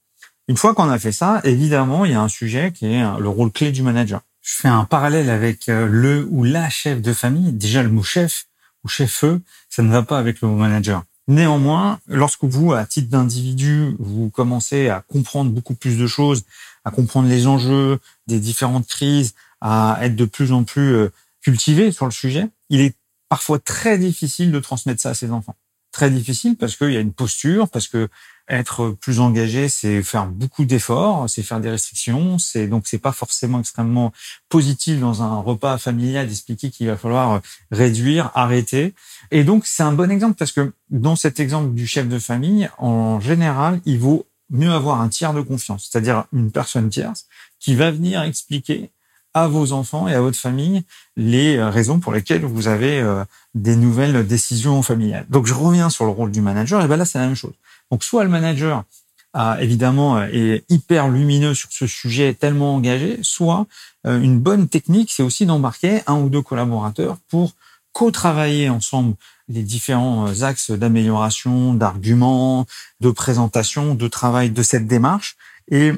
Une 0.49 0.57
fois 0.57 0.75
qu'on 0.75 0.89
a 0.89 0.99
fait 0.99 1.13
ça, 1.13 1.43
évidemment, 1.45 2.07
il 2.07 2.13
y 2.13 2.15
a 2.15 2.23
un 2.23 2.29
sujet 2.29 2.73
qui 2.73 2.87
est 2.87 3.03
le 3.19 3.29
rôle 3.29 3.53
clé 3.53 3.71
du 3.71 3.83
manager 3.83 4.23
je 4.47 4.55
fais 4.55 4.69
un 4.69 4.85
parallèle 4.85 5.29
avec 5.29 5.69
euh, 5.69 5.89
le 5.91 6.25
ou 6.31 6.45
la 6.45 6.71
chef 6.71 7.03
de 7.03 7.13
famille. 7.13 7.53
Déjà, 7.53 7.83
le 7.83 7.89
mot 7.89 8.05
chef 8.05 8.47
ou 8.85 8.89
chef-eux, 8.89 9.43
ça 9.69 9.83
ne 9.83 9.91
va 9.91 10.05
pas 10.05 10.21
avec 10.21 10.41
le 10.41 10.47
mot 10.47 10.57
manager. 10.57 11.03
Néanmoins, 11.27 11.99
lorsque 12.07 12.45
vous, 12.45 12.73
à 12.73 12.87
titre 12.87 13.09
d'individu, 13.09 13.97
vous 13.99 14.31
commencez 14.31 14.89
à 14.89 15.01
comprendre 15.01 15.51
beaucoup 15.51 15.75
plus 15.75 15.99
de 15.99 16.07
choses, 16.07 16.45
à 16.85 16.93
comprendre 16.93 17.29
les 17.29 17.49
enjeux 17.49 17.99
des 18.29 18.39
différentes 18.39 18.87
crises, 18.87 19.35
à 19.61 19.99
être 20.03 20.15
de 20.15 20.25
plus 20.25 20.53
en 20.53 20.63
plus 20.63 20.95
euh, 20.95 21.13
cultivé 21.43 21.91
sur 21.91 22.05
le 22.05 22.13
sujet, 22.13 22.49
il 22.71 22.81
est 22.81 22.95
parfois 23.29 23.59
très 23.59 23.99
difficile 23.99 24.53
de 24.53 24.61
transmettre 24.61 25.01
ça 25.01 25.11
à 25.11 25.15
ses 25.15 25.33
enfants. 25.33 25.57
Très 25.91 26.09
difficile 26.09 26.55
parce 26.57 26.77
qu'il 26.77 26.93
y 26.93 26.97
a 26.97 27.01
une 27.01 27.13
posture, 27.13 27.69
parce 27.69 27.89
que 27.89 28.09
être 28.49 28.91
plus 28.91 29.21
engagé, 29.21 29.69
c'est 29.69 30.03
faire 30.03 30.27
beaucoup 30.27 30.65
d'efforts, 30.65 31.29
c'est 31.29 31.43
faire 31.43 31.61
des 31.61 31.71
restrictions, 31.71 32.39
c'est 32.39 32.67
donc 32.69 32.85
c'est 32.87 32.99
pas 32.99 33.13
forcément 33.13 33.61
extrêmement 33.61 34.13
positif 34.49 35.01
dans 35.01 35.23
un 35.23 35.41
repas 35.41 35.79
familial 35.79 36.29
d'expliquer 36.29 36.71
qu'il 36.71 36.87
va 36.87 36.97
falloir 36.97 37.41
réduire, 37.71 38.31
arrêter. 38.35 38.95
Et 39.31 39.45
donc 39.45 39.67
c'est 39.67 39.83
un 39.83 39.93
bon 39.93 40.11
exemple 40.11 40.35
parce 40.35 40.53
que 40.53 40.73
dans 40.91 41.17
cet 41.17 41.41
exemple 41.41 41.75
du 41.75 41.87
chef 41.87 42.09
de 42.09 42.19
famille, 42.19 42.71
en 42.79 43.21
général, 43.21 43.81
il 43.85 43.99
vaut 43.99 44.27
mieux 44.51 44.71
avoir 44.71 45.01
un 45.01 45.09
tiers 45.09 45.35
de 45.35 45.41
confiance, 45.41 45.89
c'est-à-dire 45.91 46.25
une 46.33 46.53
personne 46.53 46.89
tierce 46.89 47.27
qui 47.59 47.75
va 47.75 47.91
venir 47.91 48.23
expliquer 48.23 48.91
à 49.35 49.49
vos 49.49 49.73
enfants 49.73 50.09
et 50.09 50.15
à 50.15 50.21
votre 50.21 50.39
famille 50.39 50.83
les 51.17 51.63
raisons 51.63 51.99
pour 51.99 52.13
lesquelles 52.13 52.45
vous 52.45 52.69
avez 52.69 53.01
euh, 53.01 53.23
des 53.55 53.77
nouvelles 53.77 54.27
décisions 54.27 54.81
familiales. 54.83 55.27
Donc 55.29 55.47
je 55.47 55.53
reviens 55.53 55.91
sur 55.91 56.07
le 56.07 56.11
rôle 56.11 56.31
du 56.31 56.41
manager 56.41 56.83
et 56.83 56.89
ben 56.89 56.97
là 56.97 57.05
c'est 57.05 57.19
la 57.19 57.27
même 57.27 57.35
chose. 57.35 57.53
Donc 57.91 58.05
soit 58.05 58.25
le 58.25 58.31
manager 58.31 58.85
a, 59.33 59.59
évidemment 59.61 60.17
euh, 60.17 60.29
est 60.33 60.65
hyper 60.71 61.09
lumineux 61.09 61.55
sur 61.55 61.71
ce 61.71 61.87
sujet, 61.87 62.35
tellement 62.35 62.75
engagé, 62.75 63.19
soit 63.23 63.67
euh, 64.07 64.21
une 64.21 64.39
bonne 64.41 64.69
technique, 64.69 65.13
c'est 65.13 65.23
aussi 65.23 65.47
d'embarquer 65.47 66.01
un 66.07 66.17
ou 66.17 66.29
deux 66.29 66.43
collaborateurs 66.43 67.19
pour 67.29 67.53
co-travailler 67.93 68.69
ensemble 68.69 69.15
les 69.49 69.63
différents 69.63 70.29
euh, 70.29 70.43
axes 70.43 70.71
d'amélioration, 70.71 71.75
d'arguments, 71.75 72.67
de 73.01 73.11
présentation, 73.11 73.95
de 73.95 74.09
travail 74.09 74.51
de 74.51 74.63
cette 74.63 74.87
démarche. 74.87 75.37
Et 75.71 75.93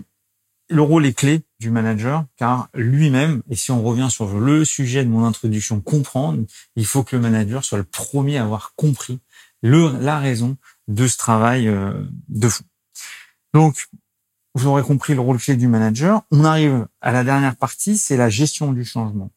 le 0.70 0.82
rôle 0.82 1.06
est 1.06 1.14
clé 1.14 1.40
du 1.60 1.70
manager 1.70 2.24
car 2.36 2.68
lui-même, 2.74 3.42
et 3.50 3.56
si 3.56 3.70
on 3.70 3.82
revient 3.82 4.08
sur 4.10 4.38
le 4.38 4.64
sujet 4.64 5.04
de 5.04 5.08
mon 5.08 5.24
introduction, 5.24 5.80
comprendre, 5.80 6.44
il 6.76 6.86
faut 6.86 7.02
que 7.02 7.16
le 7.16 7.22
manager 7.22 7.64
soit 7.64 7.78
le 7.78 7.84
premier 7.84 8.38
à 8.38 8.44
avoir 8.44 8.74
compris 8.76 9.18
le, 9.62 9.92
la 10.00 10.18
raison 10.18 10.56
de 10.88 11.06
ce 11.06 11.16
travail 11.16 11.68
euh, 11.68 11.92
de 12.28 12.48
fou. 12.48 12.64
Donc, 13.54 13.88
vous 14.54 14.66
aurez 14.66 14.82
compris 14.82 15.14
le 15.14 15.20
rôle 15.20 15.38
clé 15.38 15.56
du 15.56 15.68
manager. 15.68 16.22
On 16.30 16.44
arrive 16.44 16.86
à 17.00 17.12
la 17.12 17.22
dernière 17.22 17.56
partie, 17.56 17.96
c'est 17.96 18.16
la 18.16 18.30
gestion 18.30 18.72
du 18.72 18.84
changement. 18.84 19.30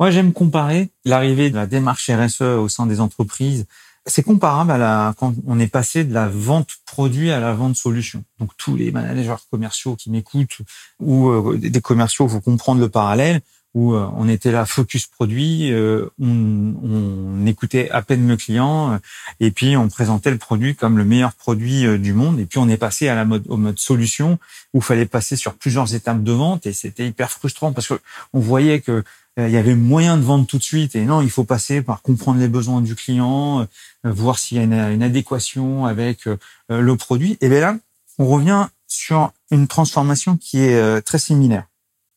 Moi, 0.00 0.10
j'aime 0.10 0.32
comparer 0.32 0.90
l'arrivée 1.04 1.50
de 1.50 1.56
la 1.56 1.66
démarche 1.66 2.10
RSE 2.10 2.40
au 2.40 2.68
sein 2.68 2.86
des 2.86 3.00
entreprises. 3.00 3.66
C'est 4.06 4.22
comparable 4.22 4.72
à 4.72 4.78
la, 4.78 5.14
quand 5.16 5.34
on 5.46 5.58
est 5.60 5.68
passé 5.68 6.04
de 6.04 6.12
la 6.12 6.28
vente 6.28 6.70
produit 6.84 7.30
à 7.30 7.40
la 7.40 7.54
vente 7.54 7.76
solution. 7.76 8.24
Donc, 8.40 8.50
tous 8.56 8.76
les 8.76 8.90
managers 8.90 9.36
commerciaux 9.50 9.96
qui 9.96 10.10
m'écoutent 10.10 10.58
ou 11.00 11.28
euh, 11.28 11.56
des 11.56 11.80
commerciaux, 11.80 12.26
vous 12.26 12.40
comprendre 12.40 12.80
le 12.80 12.88
parallèle 12.88 13.40
où 13.74 13.94
euh, 13.94 14.08
on 14.16 14.28
était 14.28 14.52
là 14.52 14.64
focus 14.66 15.06
produit, 15.06 15.72
euh, 15.72 16.08
on, 16.20 16.74
on, 16.82 17.46
écoutait 17.46 17.90
à 17.90 18.02
peine 18.02 18.26
le 18.26 18.36
client 18.36 18.92
euh, 18.92 18.98
et 19.40 19.50
puis 19.50 19.76
on 19.76 19.88
présentait 19.88 20.30
le 20.30 20.38
produit 20.38 20.76
comme 20.76 20.96
le 20.96 21.04
meilleur 21.04 21.32
produit 21.34 21.98
du 21.98 22.14
monde 22.14 22.38
et 22.38 22.46
puis 22.46 22.58
on 22.58 22.68
est 22.68 22.76
passé 22.76 23.08
à 23.08 23.14
la 23.14 23.24
mode 23.24 23.44
au 23.48 23.56
mode 23.56 23.78
solution 23.78 24.38
où 24.72 24.80
fallait 24.80 25.06
passer 25.06 25.36
sur 25.36 25.54
plusieurs 25.54 25.94
étapes 25.94 26.22
de 26.22 26.32
vente 26.32 26.66
et 26.66 26.72
c'était 26.72 27.06
hyper 27.06 27.30
frustrant 27.30 27.72
parce 27.72 27.88
que 27.88 27.94
on 28.32 28.40
voyait 28.40 28.80
que 28.80 29.02
il 29.36 29.50
y 29.50 29.56
avait 29.56 29.74
moyen 29.74 30.16
de 30.16 30.22
vendre 30.22 30.46
tout 30.46 30.58
de 30.58 30.62
suite 30.62 30.94
et 30.94 31.04
non, 31.04 31.20
il 31.20 31.28
faut 31.28 31.42
passer 31.42 31.82
par 31.82 32.02
comprendre 32.02 32.38
les 32.38 32.46
besoins 32.46 32.80
du 32.80 32.94
client, 32.94 33.66
voir 34.04 34.38
s'il 34.38 34.58
y 34.58 34.60
a 34.60 34.62
une, 34.62 34.72
une, 34.72 35.02
adéquation 35.02 35.86
avec 35.86 36.28
le 36.68 36.96
produit. 36.96 37.36
Et 37.40 37.48
bien 37.48 37.60
là, 37.60 37.76
on 38.20 38.26
revient 38.28 38.68
sur 38.86 39.32
une 39.50 39.66
transformation 39.66 40.36
qui 40.36 40.60
est 40.60 41.02
très 41.02 41.18
similaire. 41.18 41.64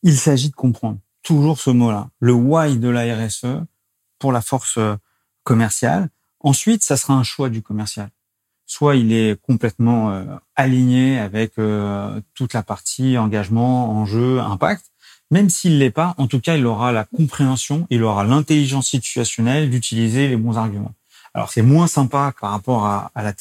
Il 0.04 0.16
s'agit 0.16 0.50
de 0.50 0.56
comprendre 0.56 1.00
toujours 1.28 1.60
ce 1.60 1.70
mot-là, 1.70 2.10
le 2.22 2.32
why 2.32 2.78
de 2.78 2.88
la 2.88 3.04
RSE 3.14 3.62
pour 4.18 4.32
la 4.32 4.40
force 4.40 4.78
euh, 4.78 4.96
commerciale. 5.44 6.08
Ensuite, 6.40 6.86
ça 6.86 6.96
sera 6.96 7.16
un 7.16 7.24
choix 7.24 7.50
du 7.50 7.62
commercial. 7.62 8.10
Soit 8.66 8.96
il 8.96 9.12
est 9.12 9.38
complètement 9.42 10.12
euh, 10.12 10.24
aligné 10.56 11.20
avec 11.20 11.60
euh, 11.60 12.22
toute 12.34 12.54
la 12.54 12.64
partie 12.64 13.18
engagement, 13.18 13.92
enjeu, 13.92 14.40
impact. 14.40 14.86
Même 15.30 15.50
s'il 15.50 15.80
l'est 15.80 15.92
pas, 15.92 16.16
en 16.18 16.28
tout 16.28 16.40
cas, 16.40 16.56
il 16.56 16.66
aura 16.66 16.94
la 16.94 17.04
compréhension, 17.04 17.86
il 17.90 18.04
aura 18.04 18.24
l'intelligence 18.24 18.88
situationnelle 18.88 19.70
d'utiliser 19.70 20.30
les 20.30 20.38
bons 20.38 20.58
arguments. 20.58 20.94
Alors 21.34 21.52
c'est 21.52 21.62
moins 21.62 21.88
sympa 21.88 22.34
par 22.40 22.52
rapport 22.52 22.86
à, 22.86 23.12
à 23.16 23.22
la 23.22 23.34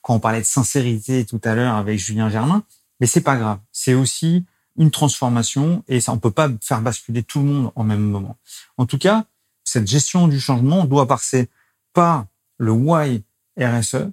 quand 0.00 0.14
on 0.14 0.20
parlait 0.20 0.40
de 0.40 0.46
sincérité 0.46 1.26
tout 1.26 1.40
à 1.44 1.54
l'heure 1.54 1.74
avec 1.74 1.98
Julien 1.98 2.30
Germain, 2.30 2.62
mais 2.98 3.06
c'est 3.06 3.20
pas 3.20 3.36
grave. 3.36 3.58
C'est 3.72 3.92
aussi 3.92 4.46
une 4.78 4.90
transformation 4.90 5.82
et 5.88 6.00
ça, 6.00 6.12
on 6.12 6.18
peut 6.18 6.30
pas 6.30 6.48
faire 6.60 6.80
basculer 6.80 7.22
tout 7.22 7.40
le 7.40 7.46
monde 7.46 7.72
en 7.74 7.84
même 7.84 8.00
moment. 8.00 8.36
En 8.76 8.86
tout 8.86 8.98
cas, 8.98 9.24
cette 9.64 9.86
gestion 9.86 10.28
du 10.28 10.40
changement 10.40 10.84
doit 10.84 11.06
passer 11.06 11.48
par 11.92 12.26
le 12.58 12.72
why 12.72 13.22
RSE, 13.58 14.10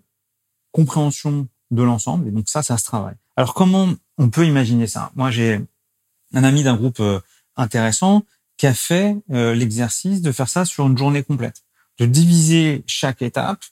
compréhension 0.72 1.48
de 1.72 1.84
l'ensemble, 1.84 2.28
et 2.28 2.32
donc 2.32 2.50
ça, 2.50 2.64
ça 2.64 2.78
se 2.78 2.86
travaille. 2.86 3.16
Alors 3.36 3.54
comment 3.54 3.90
on 4.18 4.30
peut 4.30 4.46
imaginer 4.46 4.88
ça? 4.88 5.12
Moi, 5.16 5.32
j'ai 5.32 5.62
un 6.34 6.44
ami 6.44 6.64
d'un 6.64 6.76
groupe 6.76 7.00
euh, 7.00 7.20
intéressant 7.56 8.24
qui 8.58 8.68
a 8.68 8.74
fait 8.74 9.18
euh, 9.32 9.54
l'exercice 9.54 10.22
de 10.22 10.32
faire 10.32 10.50
ça 10.50 10.66
sur 10.66 10.86
une 10.88 10.98
journée 10.98 11.24
complète, 11.24 11.64
de 12.00 12.06
diviser 12.06 12.84
chaque 12.88 13.22
étape 13.22 13.64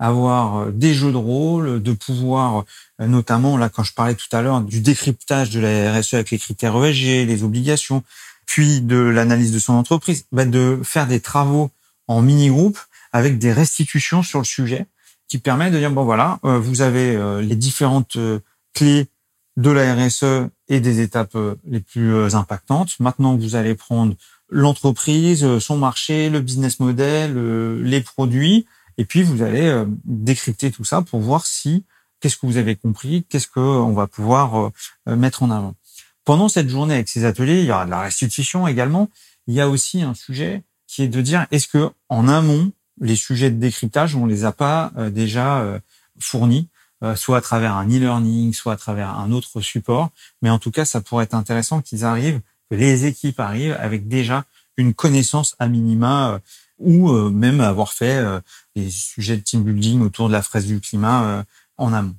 avoir 0.00 0.72
des 0.72 0.94
jeux 0.94 1.12
de 1.12 1.16
rôle, 1.16 1.80
de 1.80 1.92
pouvoir, 1.92 2.64
notamment 2.98 3.56
là 3.56 3.68
quand 3.68 3.84
je 3.84 3.94
parlais 3.94 4.14
tout 4.14 4.28
à 4.32 4.42
l'heure 4.42 4.62
du 4.62 4.80
décryptage 4.80 5.50
de 5.50 5.60
la 5.60 5.92
RSE 5.92 6.14
avec 6.14 6.30
les 6.32 6.38
critères 6.38 6.74
ESG, 6.82 7.26
les 7.26 7.44
obligations, 7.44 8.02
puis 8.46 8.80
de 8.80 8.96
l'analyse 8.96 9.52
de 9.52 9.58
son 9.58 9.74
entreprise, 9.74 10.24
bah, 10.32 10.44
de 10.44 10.80
faire 10.82 11.06
des 11.06 11.20
travaux 11.20 11.70
en 12.08 12.22
mini-groupe 12.22 12.78
avec 13.12 13.38
des 13.38 13.52
restitutions 13.52 14.22
sur 14.22 14.40
le 14.40 14.44
sujet 14.44 14.86
qui 15.28 15.38
permet 15.38 15.70
de 15.70 15.78
dire 15.78 15.92
bon 15.92 16.04
voilà, 16.04 16.40
vous 16.42 16.80
avez 16.80 17.16
les 17.42 17.54
différentes 17.54 18.16
clés 18.74 19.06
de 19.56 19.70
la 19.70 19.94
RSE 19.94 20.48
et 20.68 20.80
des 20.80 21.00
étapes 21.00 21.36
les 21.64 21.80
plus 21.80 22.34
impactantes. 22.34 22.98
Maintenant, 22.98 23.36
vous 23.36 23.54
allez 23.54 23.74
prendre 23.74 24.16
l'entreprise, 24.50 25.44
euh, 25.44 25.60
son 25.60 25.78
marché, 25.78 26.28
le 26.28 26.40
business 26.40 26.80
model, 26.80 27.34
euh, 27.36 27.80
les 27.82 28.00
produits, 28.00 28.66
et 28.98 29.04
puis 29.04 29.22
vous 29.22 29.42
allez 29.42 29.66
euh, 29.66 29.84
décrypter 30.04 30.70
tout 30.70 30.84
ça 30.84 31.02
pour 31.02 31.20
voir 31.20 31.46
si 31.46 31.84
qu'est-ce 32.20 32.36
que 32.36 32.46
vous 32.46 32.56
avez 32.56 32.76
compris, 32.76 33.24
qu'est-ce 33.28 33.48
qu'on 33.48 33.92
va 33.92 34.06
pouvoir 34.06 34.72
mettre 35.06 35.42
en 35.42 35.50
avant. 35.50 35.74
Pendant 36.26 36.50
cette 36.50 36.68
journée 36.68 36.92
avec 36.92 37.08
ces 37.08 37.24
ateliers, 37.24 37.60
il 37.60 37.64
y 37.64 37.72
aura 37.72 37.86
de 37.86 37.90
la 37.90 38.02
restitution 38.02 38.68
également. 38.68 39.08
Il 39.46 39.54
y 39.54 39.60
a 39.62 39.70
aussi 39.70 40.02
un 40.02 40.12
sujet 40.12 40.62
qui 40.86 41.02
est 41.02 41.08
de 41.08 41.22
dire 41.22 41.46
est-ce 41.50 41.66
que 41.66 41.90
en 42.10 42.28
amont 42.28 42.72
les 43.00 43.16
sujets 43.16 43.50
de 43.50 43.56
décryptage 43.56 44.16
on 44.16 44.26
les 44.26 44.44
a 44.44 44.52
pas 44.52 44.92
déjà 45.10 45.80
fournis, 46.18 46.68
soit 47.14 47.38
à 47.38 47.40
travers 47.40 47.74
un 47.74 47.88
e-learning, 47.88 48.52
soit 48.52 48.74
à 48.74 48.76
travers 48.76 49.08
un 49.08 49.32
autre 49.32 49.62
support, 49.62 50.10
mais 50.42 50.50
en 50.50 50.58
tout 50.58 50.70
cas 50.70 50.84
ça 50.84 51.00
pourrait 51.00 51.24
être 51.24 51.32
intéressant 51.32 51.80
qu'ils 51.80 52.04
arrivent 52.04 52.42
que 52.70 52.76
les 52.76 53.06
équipes 53.06 53.40
arrivent 53.40 53.76
avec 53.80 54.08
déjà 54.08 54.44
une 54.76 54.94
connaissance 54.94 55.56
à 55.58 55.68
minima 55.68 56.32
euh, 56.32 56.38
ou 56.80 57.10
euh, 57.10 57.30
même 57.30 57.60
avoir 57.60 57.92
fait 57.92 58.16
euh, 58.16 58.40
des 58.74 58.90
sujets 58.90 59.36
de 59.36 59.42
team 59.42 59.62
building 59.62 60.00
autour 60.00 60.28
de 60.28 60.32
la 60.32 60.42
fraise 60.42 60.66
du 60.66 60.80
climat 60.80 61.44
en 61.76 61.92
amont. 61.92 62.16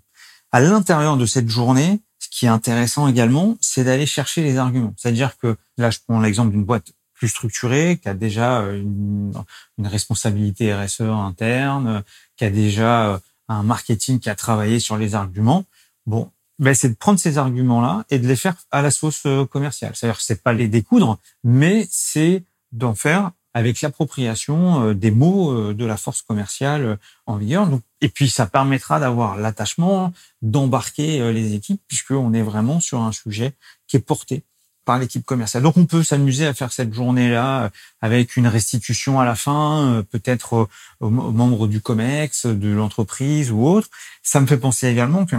À 0.51 0.59
l'intérieur 0.59 1.17
de 1.17 1.25
cette 1.25 1.49
journée, 1.49 2.01
ce 2.19 2.27
qui 2.29 2.45
est 2.45 2.49
intéressant 2.49 3.07
également, 3.07 3.57
c'est 3.61 3.83
d'aller 3.83 4.05
chercher 4.05 4.43
les 4.43 4.57
arguments. 4.57 4.93
C'est-à-dire 4.97 5.37
que 5.37 5.55
là, 5.77 5.89
je 5.89 5.99
prends 6.05 6.19
l'exemple 6.19 6.51
d'une 6.51 6.63
boîte 6.63 6.91
plus 7.13 7.29
structurée, 7.29 7.99
qui 8.01 8.09
a 8.09 8.13
déjà 8.13 8.61
une, 8.61 9.31
une, 9.77 9.87
responsabilité 9.87 10.73
RSE 10.73 11.01
interne, 11.01 12.03
qui 12.35 12.45
a 12.45 12.49
déjà 12.49 13.21
un 13.47 13.63
marketing 13.63 14.19
qui 14.19 14.29
a 14.29 14.35
travaillé 14.35 14.79
sur 14.79 14.97
les 14.97 15.15
arguments. 15.15 15.65
Bon, 16.05 16.31
ben, 16.61 16.75
c'est 16.75 16.89
de 16.89 16.93
prendre 16.93 17.19
ces 17.19 17.39
arguments-là 17.39 18.05
et 18.11 18.19
de 18.19 18.27
les 18.27 18.35
faire 18.35 18.55
à 18.69 18.83
la 18.83 18.91
sauce 18.91 19.23
euh, 19.25 19.45
commerciale. 19.45 19.93
C'est-à-dire 19.95 20.17
que 20.17 20.23
c'est 20.23 20.43
pas 20.43 20.53
les 20.53 20.67
découdre, 20.67 21.17
mais 21.43 21.87
c'est 21.89 22.43
d'en 22.71 22.93
faire 22.93 23.31
avec 23.53 23.81
l'appropriation 23.81 24.87
euh, 24.87 24.93
des 24.93 25.11
mots 25.11 25.51
euh, 25.51 25.73
de 25.73 25.85
la 25.85 25.97
force 25.97 26.21
commerciale 26.21 26.97
en 27.25 27.37
vigueur. 27.37 27.69
Et 28.01 28.09
puis 28.09 28.29
ça 28.29 28.45
permettra 28.45 28.99
d'avoir 28.99 29.37
l'attachement, 29.37 30.13
d'embarquer 30.41 31.31
les 31.33 31.53
équipes, 31.53 31.81
puisqu'on 31.87 32.33
est 32.33 32.41
vraiment 32.41 32.79
sur 32.79 33.01
un 33.01 33.11
sujet 33.11 33.53
qui 33.87 33.97
est 33.97 34.01
porté 34.01 34.43
par 34.85 34.97
l'équipe 34.97 35.23
commerciale. 35.23 35.61
Donc 35.61 35.77
on 35.77 35.85
peut 35.85 36.03
s'amuser 36.03 36.47
à 36.47 36.53
faire 36.55 36.71
cette 36.71 36.93
journée-là 36.93 37.69
avec 38.01 38.37
une 38.37 38.47
restitution 38.47 39.19
à 39.19 39.25
la 39.25 39.35
fin, 39.35 40.03
peut-être 40.09 40.67
aux 40.99 41.09
membres 41.09 41.67
du 41.67 41.79
COMEX, 41.79 42.47
de 42.47 42.69
l'entreprise 42.69 43.51
ou 43.51 43.67
autre. 43.67 43.89
Ça 44.23 44.39
me 44.39 44.47
fait 44.47 44.57
penser 44.57 44.87
également 44.87 45.27
que 45.27 45.35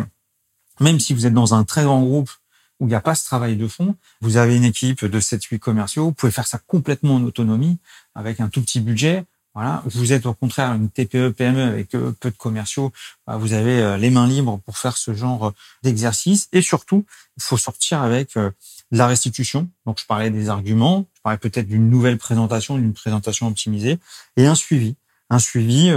même 0.79 1.01
si 1.01 1.15
vous 1.15 1.27
êtes 1.27 1.35
dans 1.35 1.55
un 1.55 1.65
très 1.65 1.83
grand 1.83 2.01
groupe 2.01 2.31
où 2.83 2.87
il 2.87 2.89
n'y 2.89 2.97
a 2.97 3.01
pas 3.01 3.15
ce 3.15 3.25
travail 3.25 3.55
de 3.55 3.69
fond, 3.69 3.95
vous 4.21 4.39
avez 4.39 4.57
une 4.57 4.65
équipe 4.65 5.05
de 5.05 5.21
7-8 5.21 5.61
commerciaux, 5.61 6.07
vous 6.07 6.13
pouvez 6.13 6.33
faire 6.33 6.49
ça 6.49 6.59
complètement 6.59 7.15
en 7.15 7.23
autonomie, 7.23 7.79
avec 8.17 8.41
un 8.41 8.49
tout 8.49 8.61
petit 8.61 8.81
budget. 8.81 9.25
Voilà, 9.55 9.85
vous 9.87 10.13
êtes 10.13 10.27
au 10.27 10.35
contraire 10.35 10.73
une 10.73 10.89
TPE 10.89 11.31
PME 11.31 11.63
avec 11.63 11.95
euh, 11.95 12.13
peu 12.19 12.33
de 12.33 12.37
commerciaux, 12.37 12.91
bah, 13.25 13.37
vous 13.37 13.53
avez 13.53 13.81
euh, 13.81 13.97
les 13.99 14.11
mains 14.11 14.27
libres 14.27 14.59
pour 14.65 14.79
faire 14.79 14.97
ce 14.97 15.15
genre 15.15 15.49
euh, 15.49 15.51
d'exercice. 15.85 16.49
Et 16.53 16.61
surtout, 16.61 17.05
il 17.37 17.43
faut 17.45 17.57
sortir 17.57 18.03
avec 18.03 18.35
de 18.35 18.53
la 18.91 19.07
restitution. 19.07 19.69
Donc 19.87 20.01
je 20.01 20.07
parlais 20.07 20.31
des 20.31 20.49
arguments, 20.49 21.07
je 21.15 21.21
parlais 21.21 21.39
peut-être 21.39 21.69
d'une 21.69 21.89
nouvelle 21.89 22.19
présentation, 22.19 22.79
d'une 22.79 22.95
présentation 22.95 23.47
optimisée. 23.47 24.01
Et 24.37 24.47
un 24.47 24.57
suivi, 24.57 24.97
un 25.31 25.39
suivi 25.39 25.93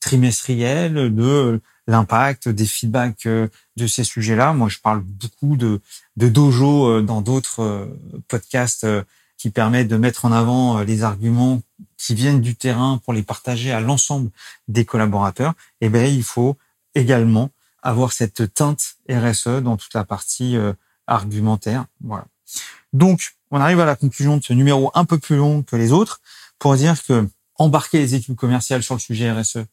trimestriel 0.00 1.14
de 1.14 1.60
l'impact, 1.90 2.48
des 2.48 2.66
feedbacks 2.66 3.26
euh, 3.26 3.48
de 3.76 3.86
ces 3.86 4.04
sujets-là. 4.04 4.52
Moi, 4.52 4.68
je 4.68 4.78
parle 4.78 5.00
beaucoup 5.00 5.56
de, 5.56 5.80
de 6.16 6.28
dojo 6.28 6.88
euh, 6.88 7.02
dans 7.02 7.20
d'autres 7.20 7.62
euh, 7.62 7.86
podcasts 8.28 8.86
qui 9.36 9.50
permettent 9.50 9.88
de 9.88 9.96
mettre 9.96 10.24
en 10.24 10.32
avant 10.32 10.80
les 10.80 11.02
arguments 11.02 11.62
qui 11.96 12.14
viennent 12.14 12.42
du 12.42 12.54
terrain 12.54 13.00
pour 13.04 13.12
les 13.12 13.22
partager 13.22 13.72
à 13.72 13.80
l'ensemble 13.80 14.30
des 14.68 14.84
collaborateurs. 14.84 15.54
Eh 15.80 15.88
ben, 15.88 16.06
il 16.06 16.22
faut 16.22 16.56
également 16.94 17.50
avoir 17.82 18.12
cette 18.12 18.52
teinte 18.52 18.96
RSE 19.08 19.62
dans 19.62 19.78
toute 19.78 19.94
la 19.94 20.04
partie 20.04 20.58
argumentaire. 21.06 21.86
Voilà. 22.04 22.26
Donc, 22.92 23.34
on 23.50 23.58
arrive 23.58 23.80
à 23.80 23.86
la 23.86 23.96
conclusion 23.96 24.36
de 24.36 24.44
ce 24.44 24.52
numéro 24.52 24.90
un 24.92 25.06
peu 25.06 25.16
plus 25.16 25.36
long 25.36 25.62
que 25.62 25.74
les 25.74 25.90
autres 25.90 26.20
pour 26.58 26.76
dire 26.76 27.02
que 27.02 27.26
embarquer 27.54 27.96
les 27.96 28.14
équipes 28.14 28.36
commerciales 28.36 28.82
sur 28.82 28.94
le 28.94 29.00
sujet 29.00 29.32
RSE, 29.32 29.64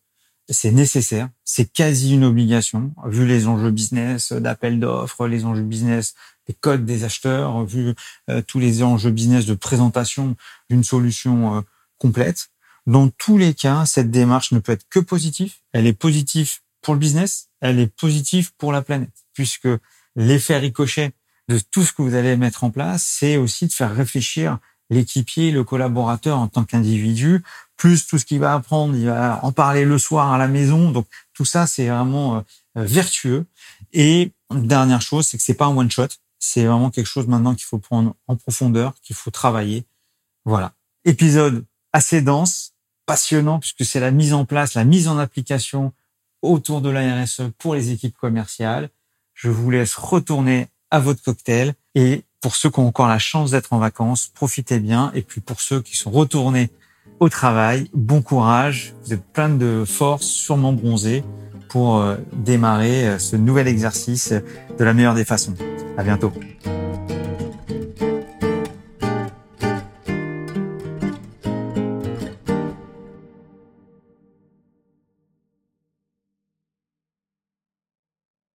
c'est 0.49 0.71
nécessaire, 0.71 1.29
c'est 1.43 1.71
quasi 1.71 2.13
une 2.13 2.23
obligation, 2.23 2.93
vu 3.05 3.25
les 3.25 3.47
enjeux 3.47 3.71
business 3.71 4.31
d'appel 4.31 4.79
d'offres, 4.79 5.27
les 5.27 5.45
enjeux 5.45 5.63
business 5.63 6.15
des 6.47 6.53
codes 6.53 6.85
des 6.85 7.03
acheteurs, 7.03 7.65
vu 7.65 7.93
euh, 8.29 8.41
tous 8.41 8.59
les 8.59 8.81
enjeux 8.81 9.11
business 9.11 9.45
de 9.45 9.53
présentation 9.53 10.35
d'une 10.69 10.83
solution 10.83 11.57
euh, 11.57 11.61
complète. 11.97 12.49
Dans 12.85 13.09
tous 13.09 13.37
les 13.37 13.53
cas, 13.53 13.85
cette 13.85 14.11
démarche 14.11 14.53
ne 14.53 14.59
peut 14.59 14.71
être 14.71 14.87
que 14.89 14.99
positive. 14.99 15.53
Elle 15.73 15.87
est 15.87 15.93
positive 15.93 16.59
pour 16.81 16.93
le 16.93 16.99
business, 16.99 17.49
elle 17.59 17.79
est 17.79 17.93
positive 17.93 18.51
pour 18.57 18.71
la 18.71 18.81
planète, 18.81 19.25
puisque 19.33 19.67
l'effet 20.15 20.57
ricochet 20.57 21.11
de 21.49 21.59
tout 21.59 21.83
ce 21.83 21.91
que 21.91 22.01
vous 22.01 22.15
allez 22.15 22.37
mettre 22.37 22.63
en 22.63 22.71
place, 22.71 23.03
c'est 23.03 23.35
aussi 23.35 23.67
de 23.67 23.73
faire 23.73 23.93
réfléchir 23.93 24.59
l'équipier, 24.89 25.51
le 25.51 25.65
collaborateur 25.65 26.37
en 26.37 26.47
tant 26.47 26.63
qu'individu 26.63 27.43
plus 27.77 28.07
tout 28.07 28.17
ce 28.17 28.25
qu'il 28.25 28.39
va 28.39 28.55
apprendre, 28.55 28.95
il 28.95 29.05
va 29.05 29.39
en 29.43 29.51
parler 29.51 29.85
le 29.85 29.97
soir 29.97 30.33
à 30.33 30.37
la 30.37 30.47
maison. 30.47 30.91
Donc 30.91 31.07
tout 31.33 31.45
ça, 31.45 31.67
c'est 31.67 31.87
vraiment 31.87 32.37
euh, 32.37 32.41
vertueux. 32.75 33.45
Et 33.93 34.31
dernière 34.51 35.01
chose, 35.01 35.27
c'est 35.27 35.37
que 35.37 35.43
c'est 35.43 35.53
pas 35.53 35.65
un 35.65 35.77
one 35.77 35.89
shot. 35.89 36.07
C'est 36.39 36.65
vraiment 36.65 36.89
quelque 36.89 37.07
chose 37.07 37.27
maintenant 37.27 37.53
qu'il 37.55 37.65
faut 37.65 37.79
prendre 37.79 38.15
en 38.27 38.35
profondeur, 38.35 38.93
qu'il 39.01 39.15
faut 39.15 39.31
travailler. 39.31 39.85
Voilà. 40.45 40.73
Épisode 41.05 41.65
assez 41.93 42.21
dense, 42.21 42.73
passionnant, 43.05 43.59
puisque 43.59 43.85
c'est 43.85 43.99
la 43.99 44.11
mise 44.11 44.33
en 44.33 44.45
place, 44.45 44.73
la 44.73 44.83
mise 44.83 45.07
en 45.07 45.17
application 45.17 45.93
autour 46.41 46.81
de 46.81 46.89
la 46.89 47.23
RSE 47.23 47.43
pour 47.57 47.75
les 47.75 47.91
équipes 47.91 48.17
commerciales. 48.17 48.89
Je 49.33 49.49
vous 49.49 49.69
laisse 49.69 49.95
retourner 49.95 50.67
à 50.89 50.99
votre 50.99 51.21
cocktail 51.21 51.73
et 51.95 52.23
pour 52.41 52.55
ceux 52.55 52.69
qui 52.69 52.79
ont 52.79 52.87
encore 52.87 53.07
la 53.07 53.19
chance 53.19 53.51
d'être 53.51 53.73
en 53.73 53.79
vacances, 53.79 54.27
profitez 54.33 54.79
bien. 54.79 55.11
Et 55.13 55.21
puis 55.21 55.41
pour 55.41 55.61
ceux 55.61 55.81
qui 55.81 55.95
sont 55.95 56.11
retournés 56.11 56.69
au 57.19 57.29
travail. 57.29 57.89
Bon 57.93 58.21
courage. 58.21 58.93
Vous 59.03 59.13
êtes 59.13 59.23
plein 59.33 59.49
de 59.49 59.83
force, 59.85 60.25
sûrement 60.25 60.73
bronzé 60.73 61.23
pour 61.69 61.97
euh, 61.97 62.15
démarrer 62.33 63.07
euh, 63.07 63.19
ce 63.19 63.35
nouvel 63.35 63.67
exercice 63.67 64.33
de 64.77 64.83
la 64.83 64.93
meilleure 64.93 65.15
des 65.15 65.25
façons. 65.25 65.53
À 65.97 66.03
bientôt. 66.03 66.31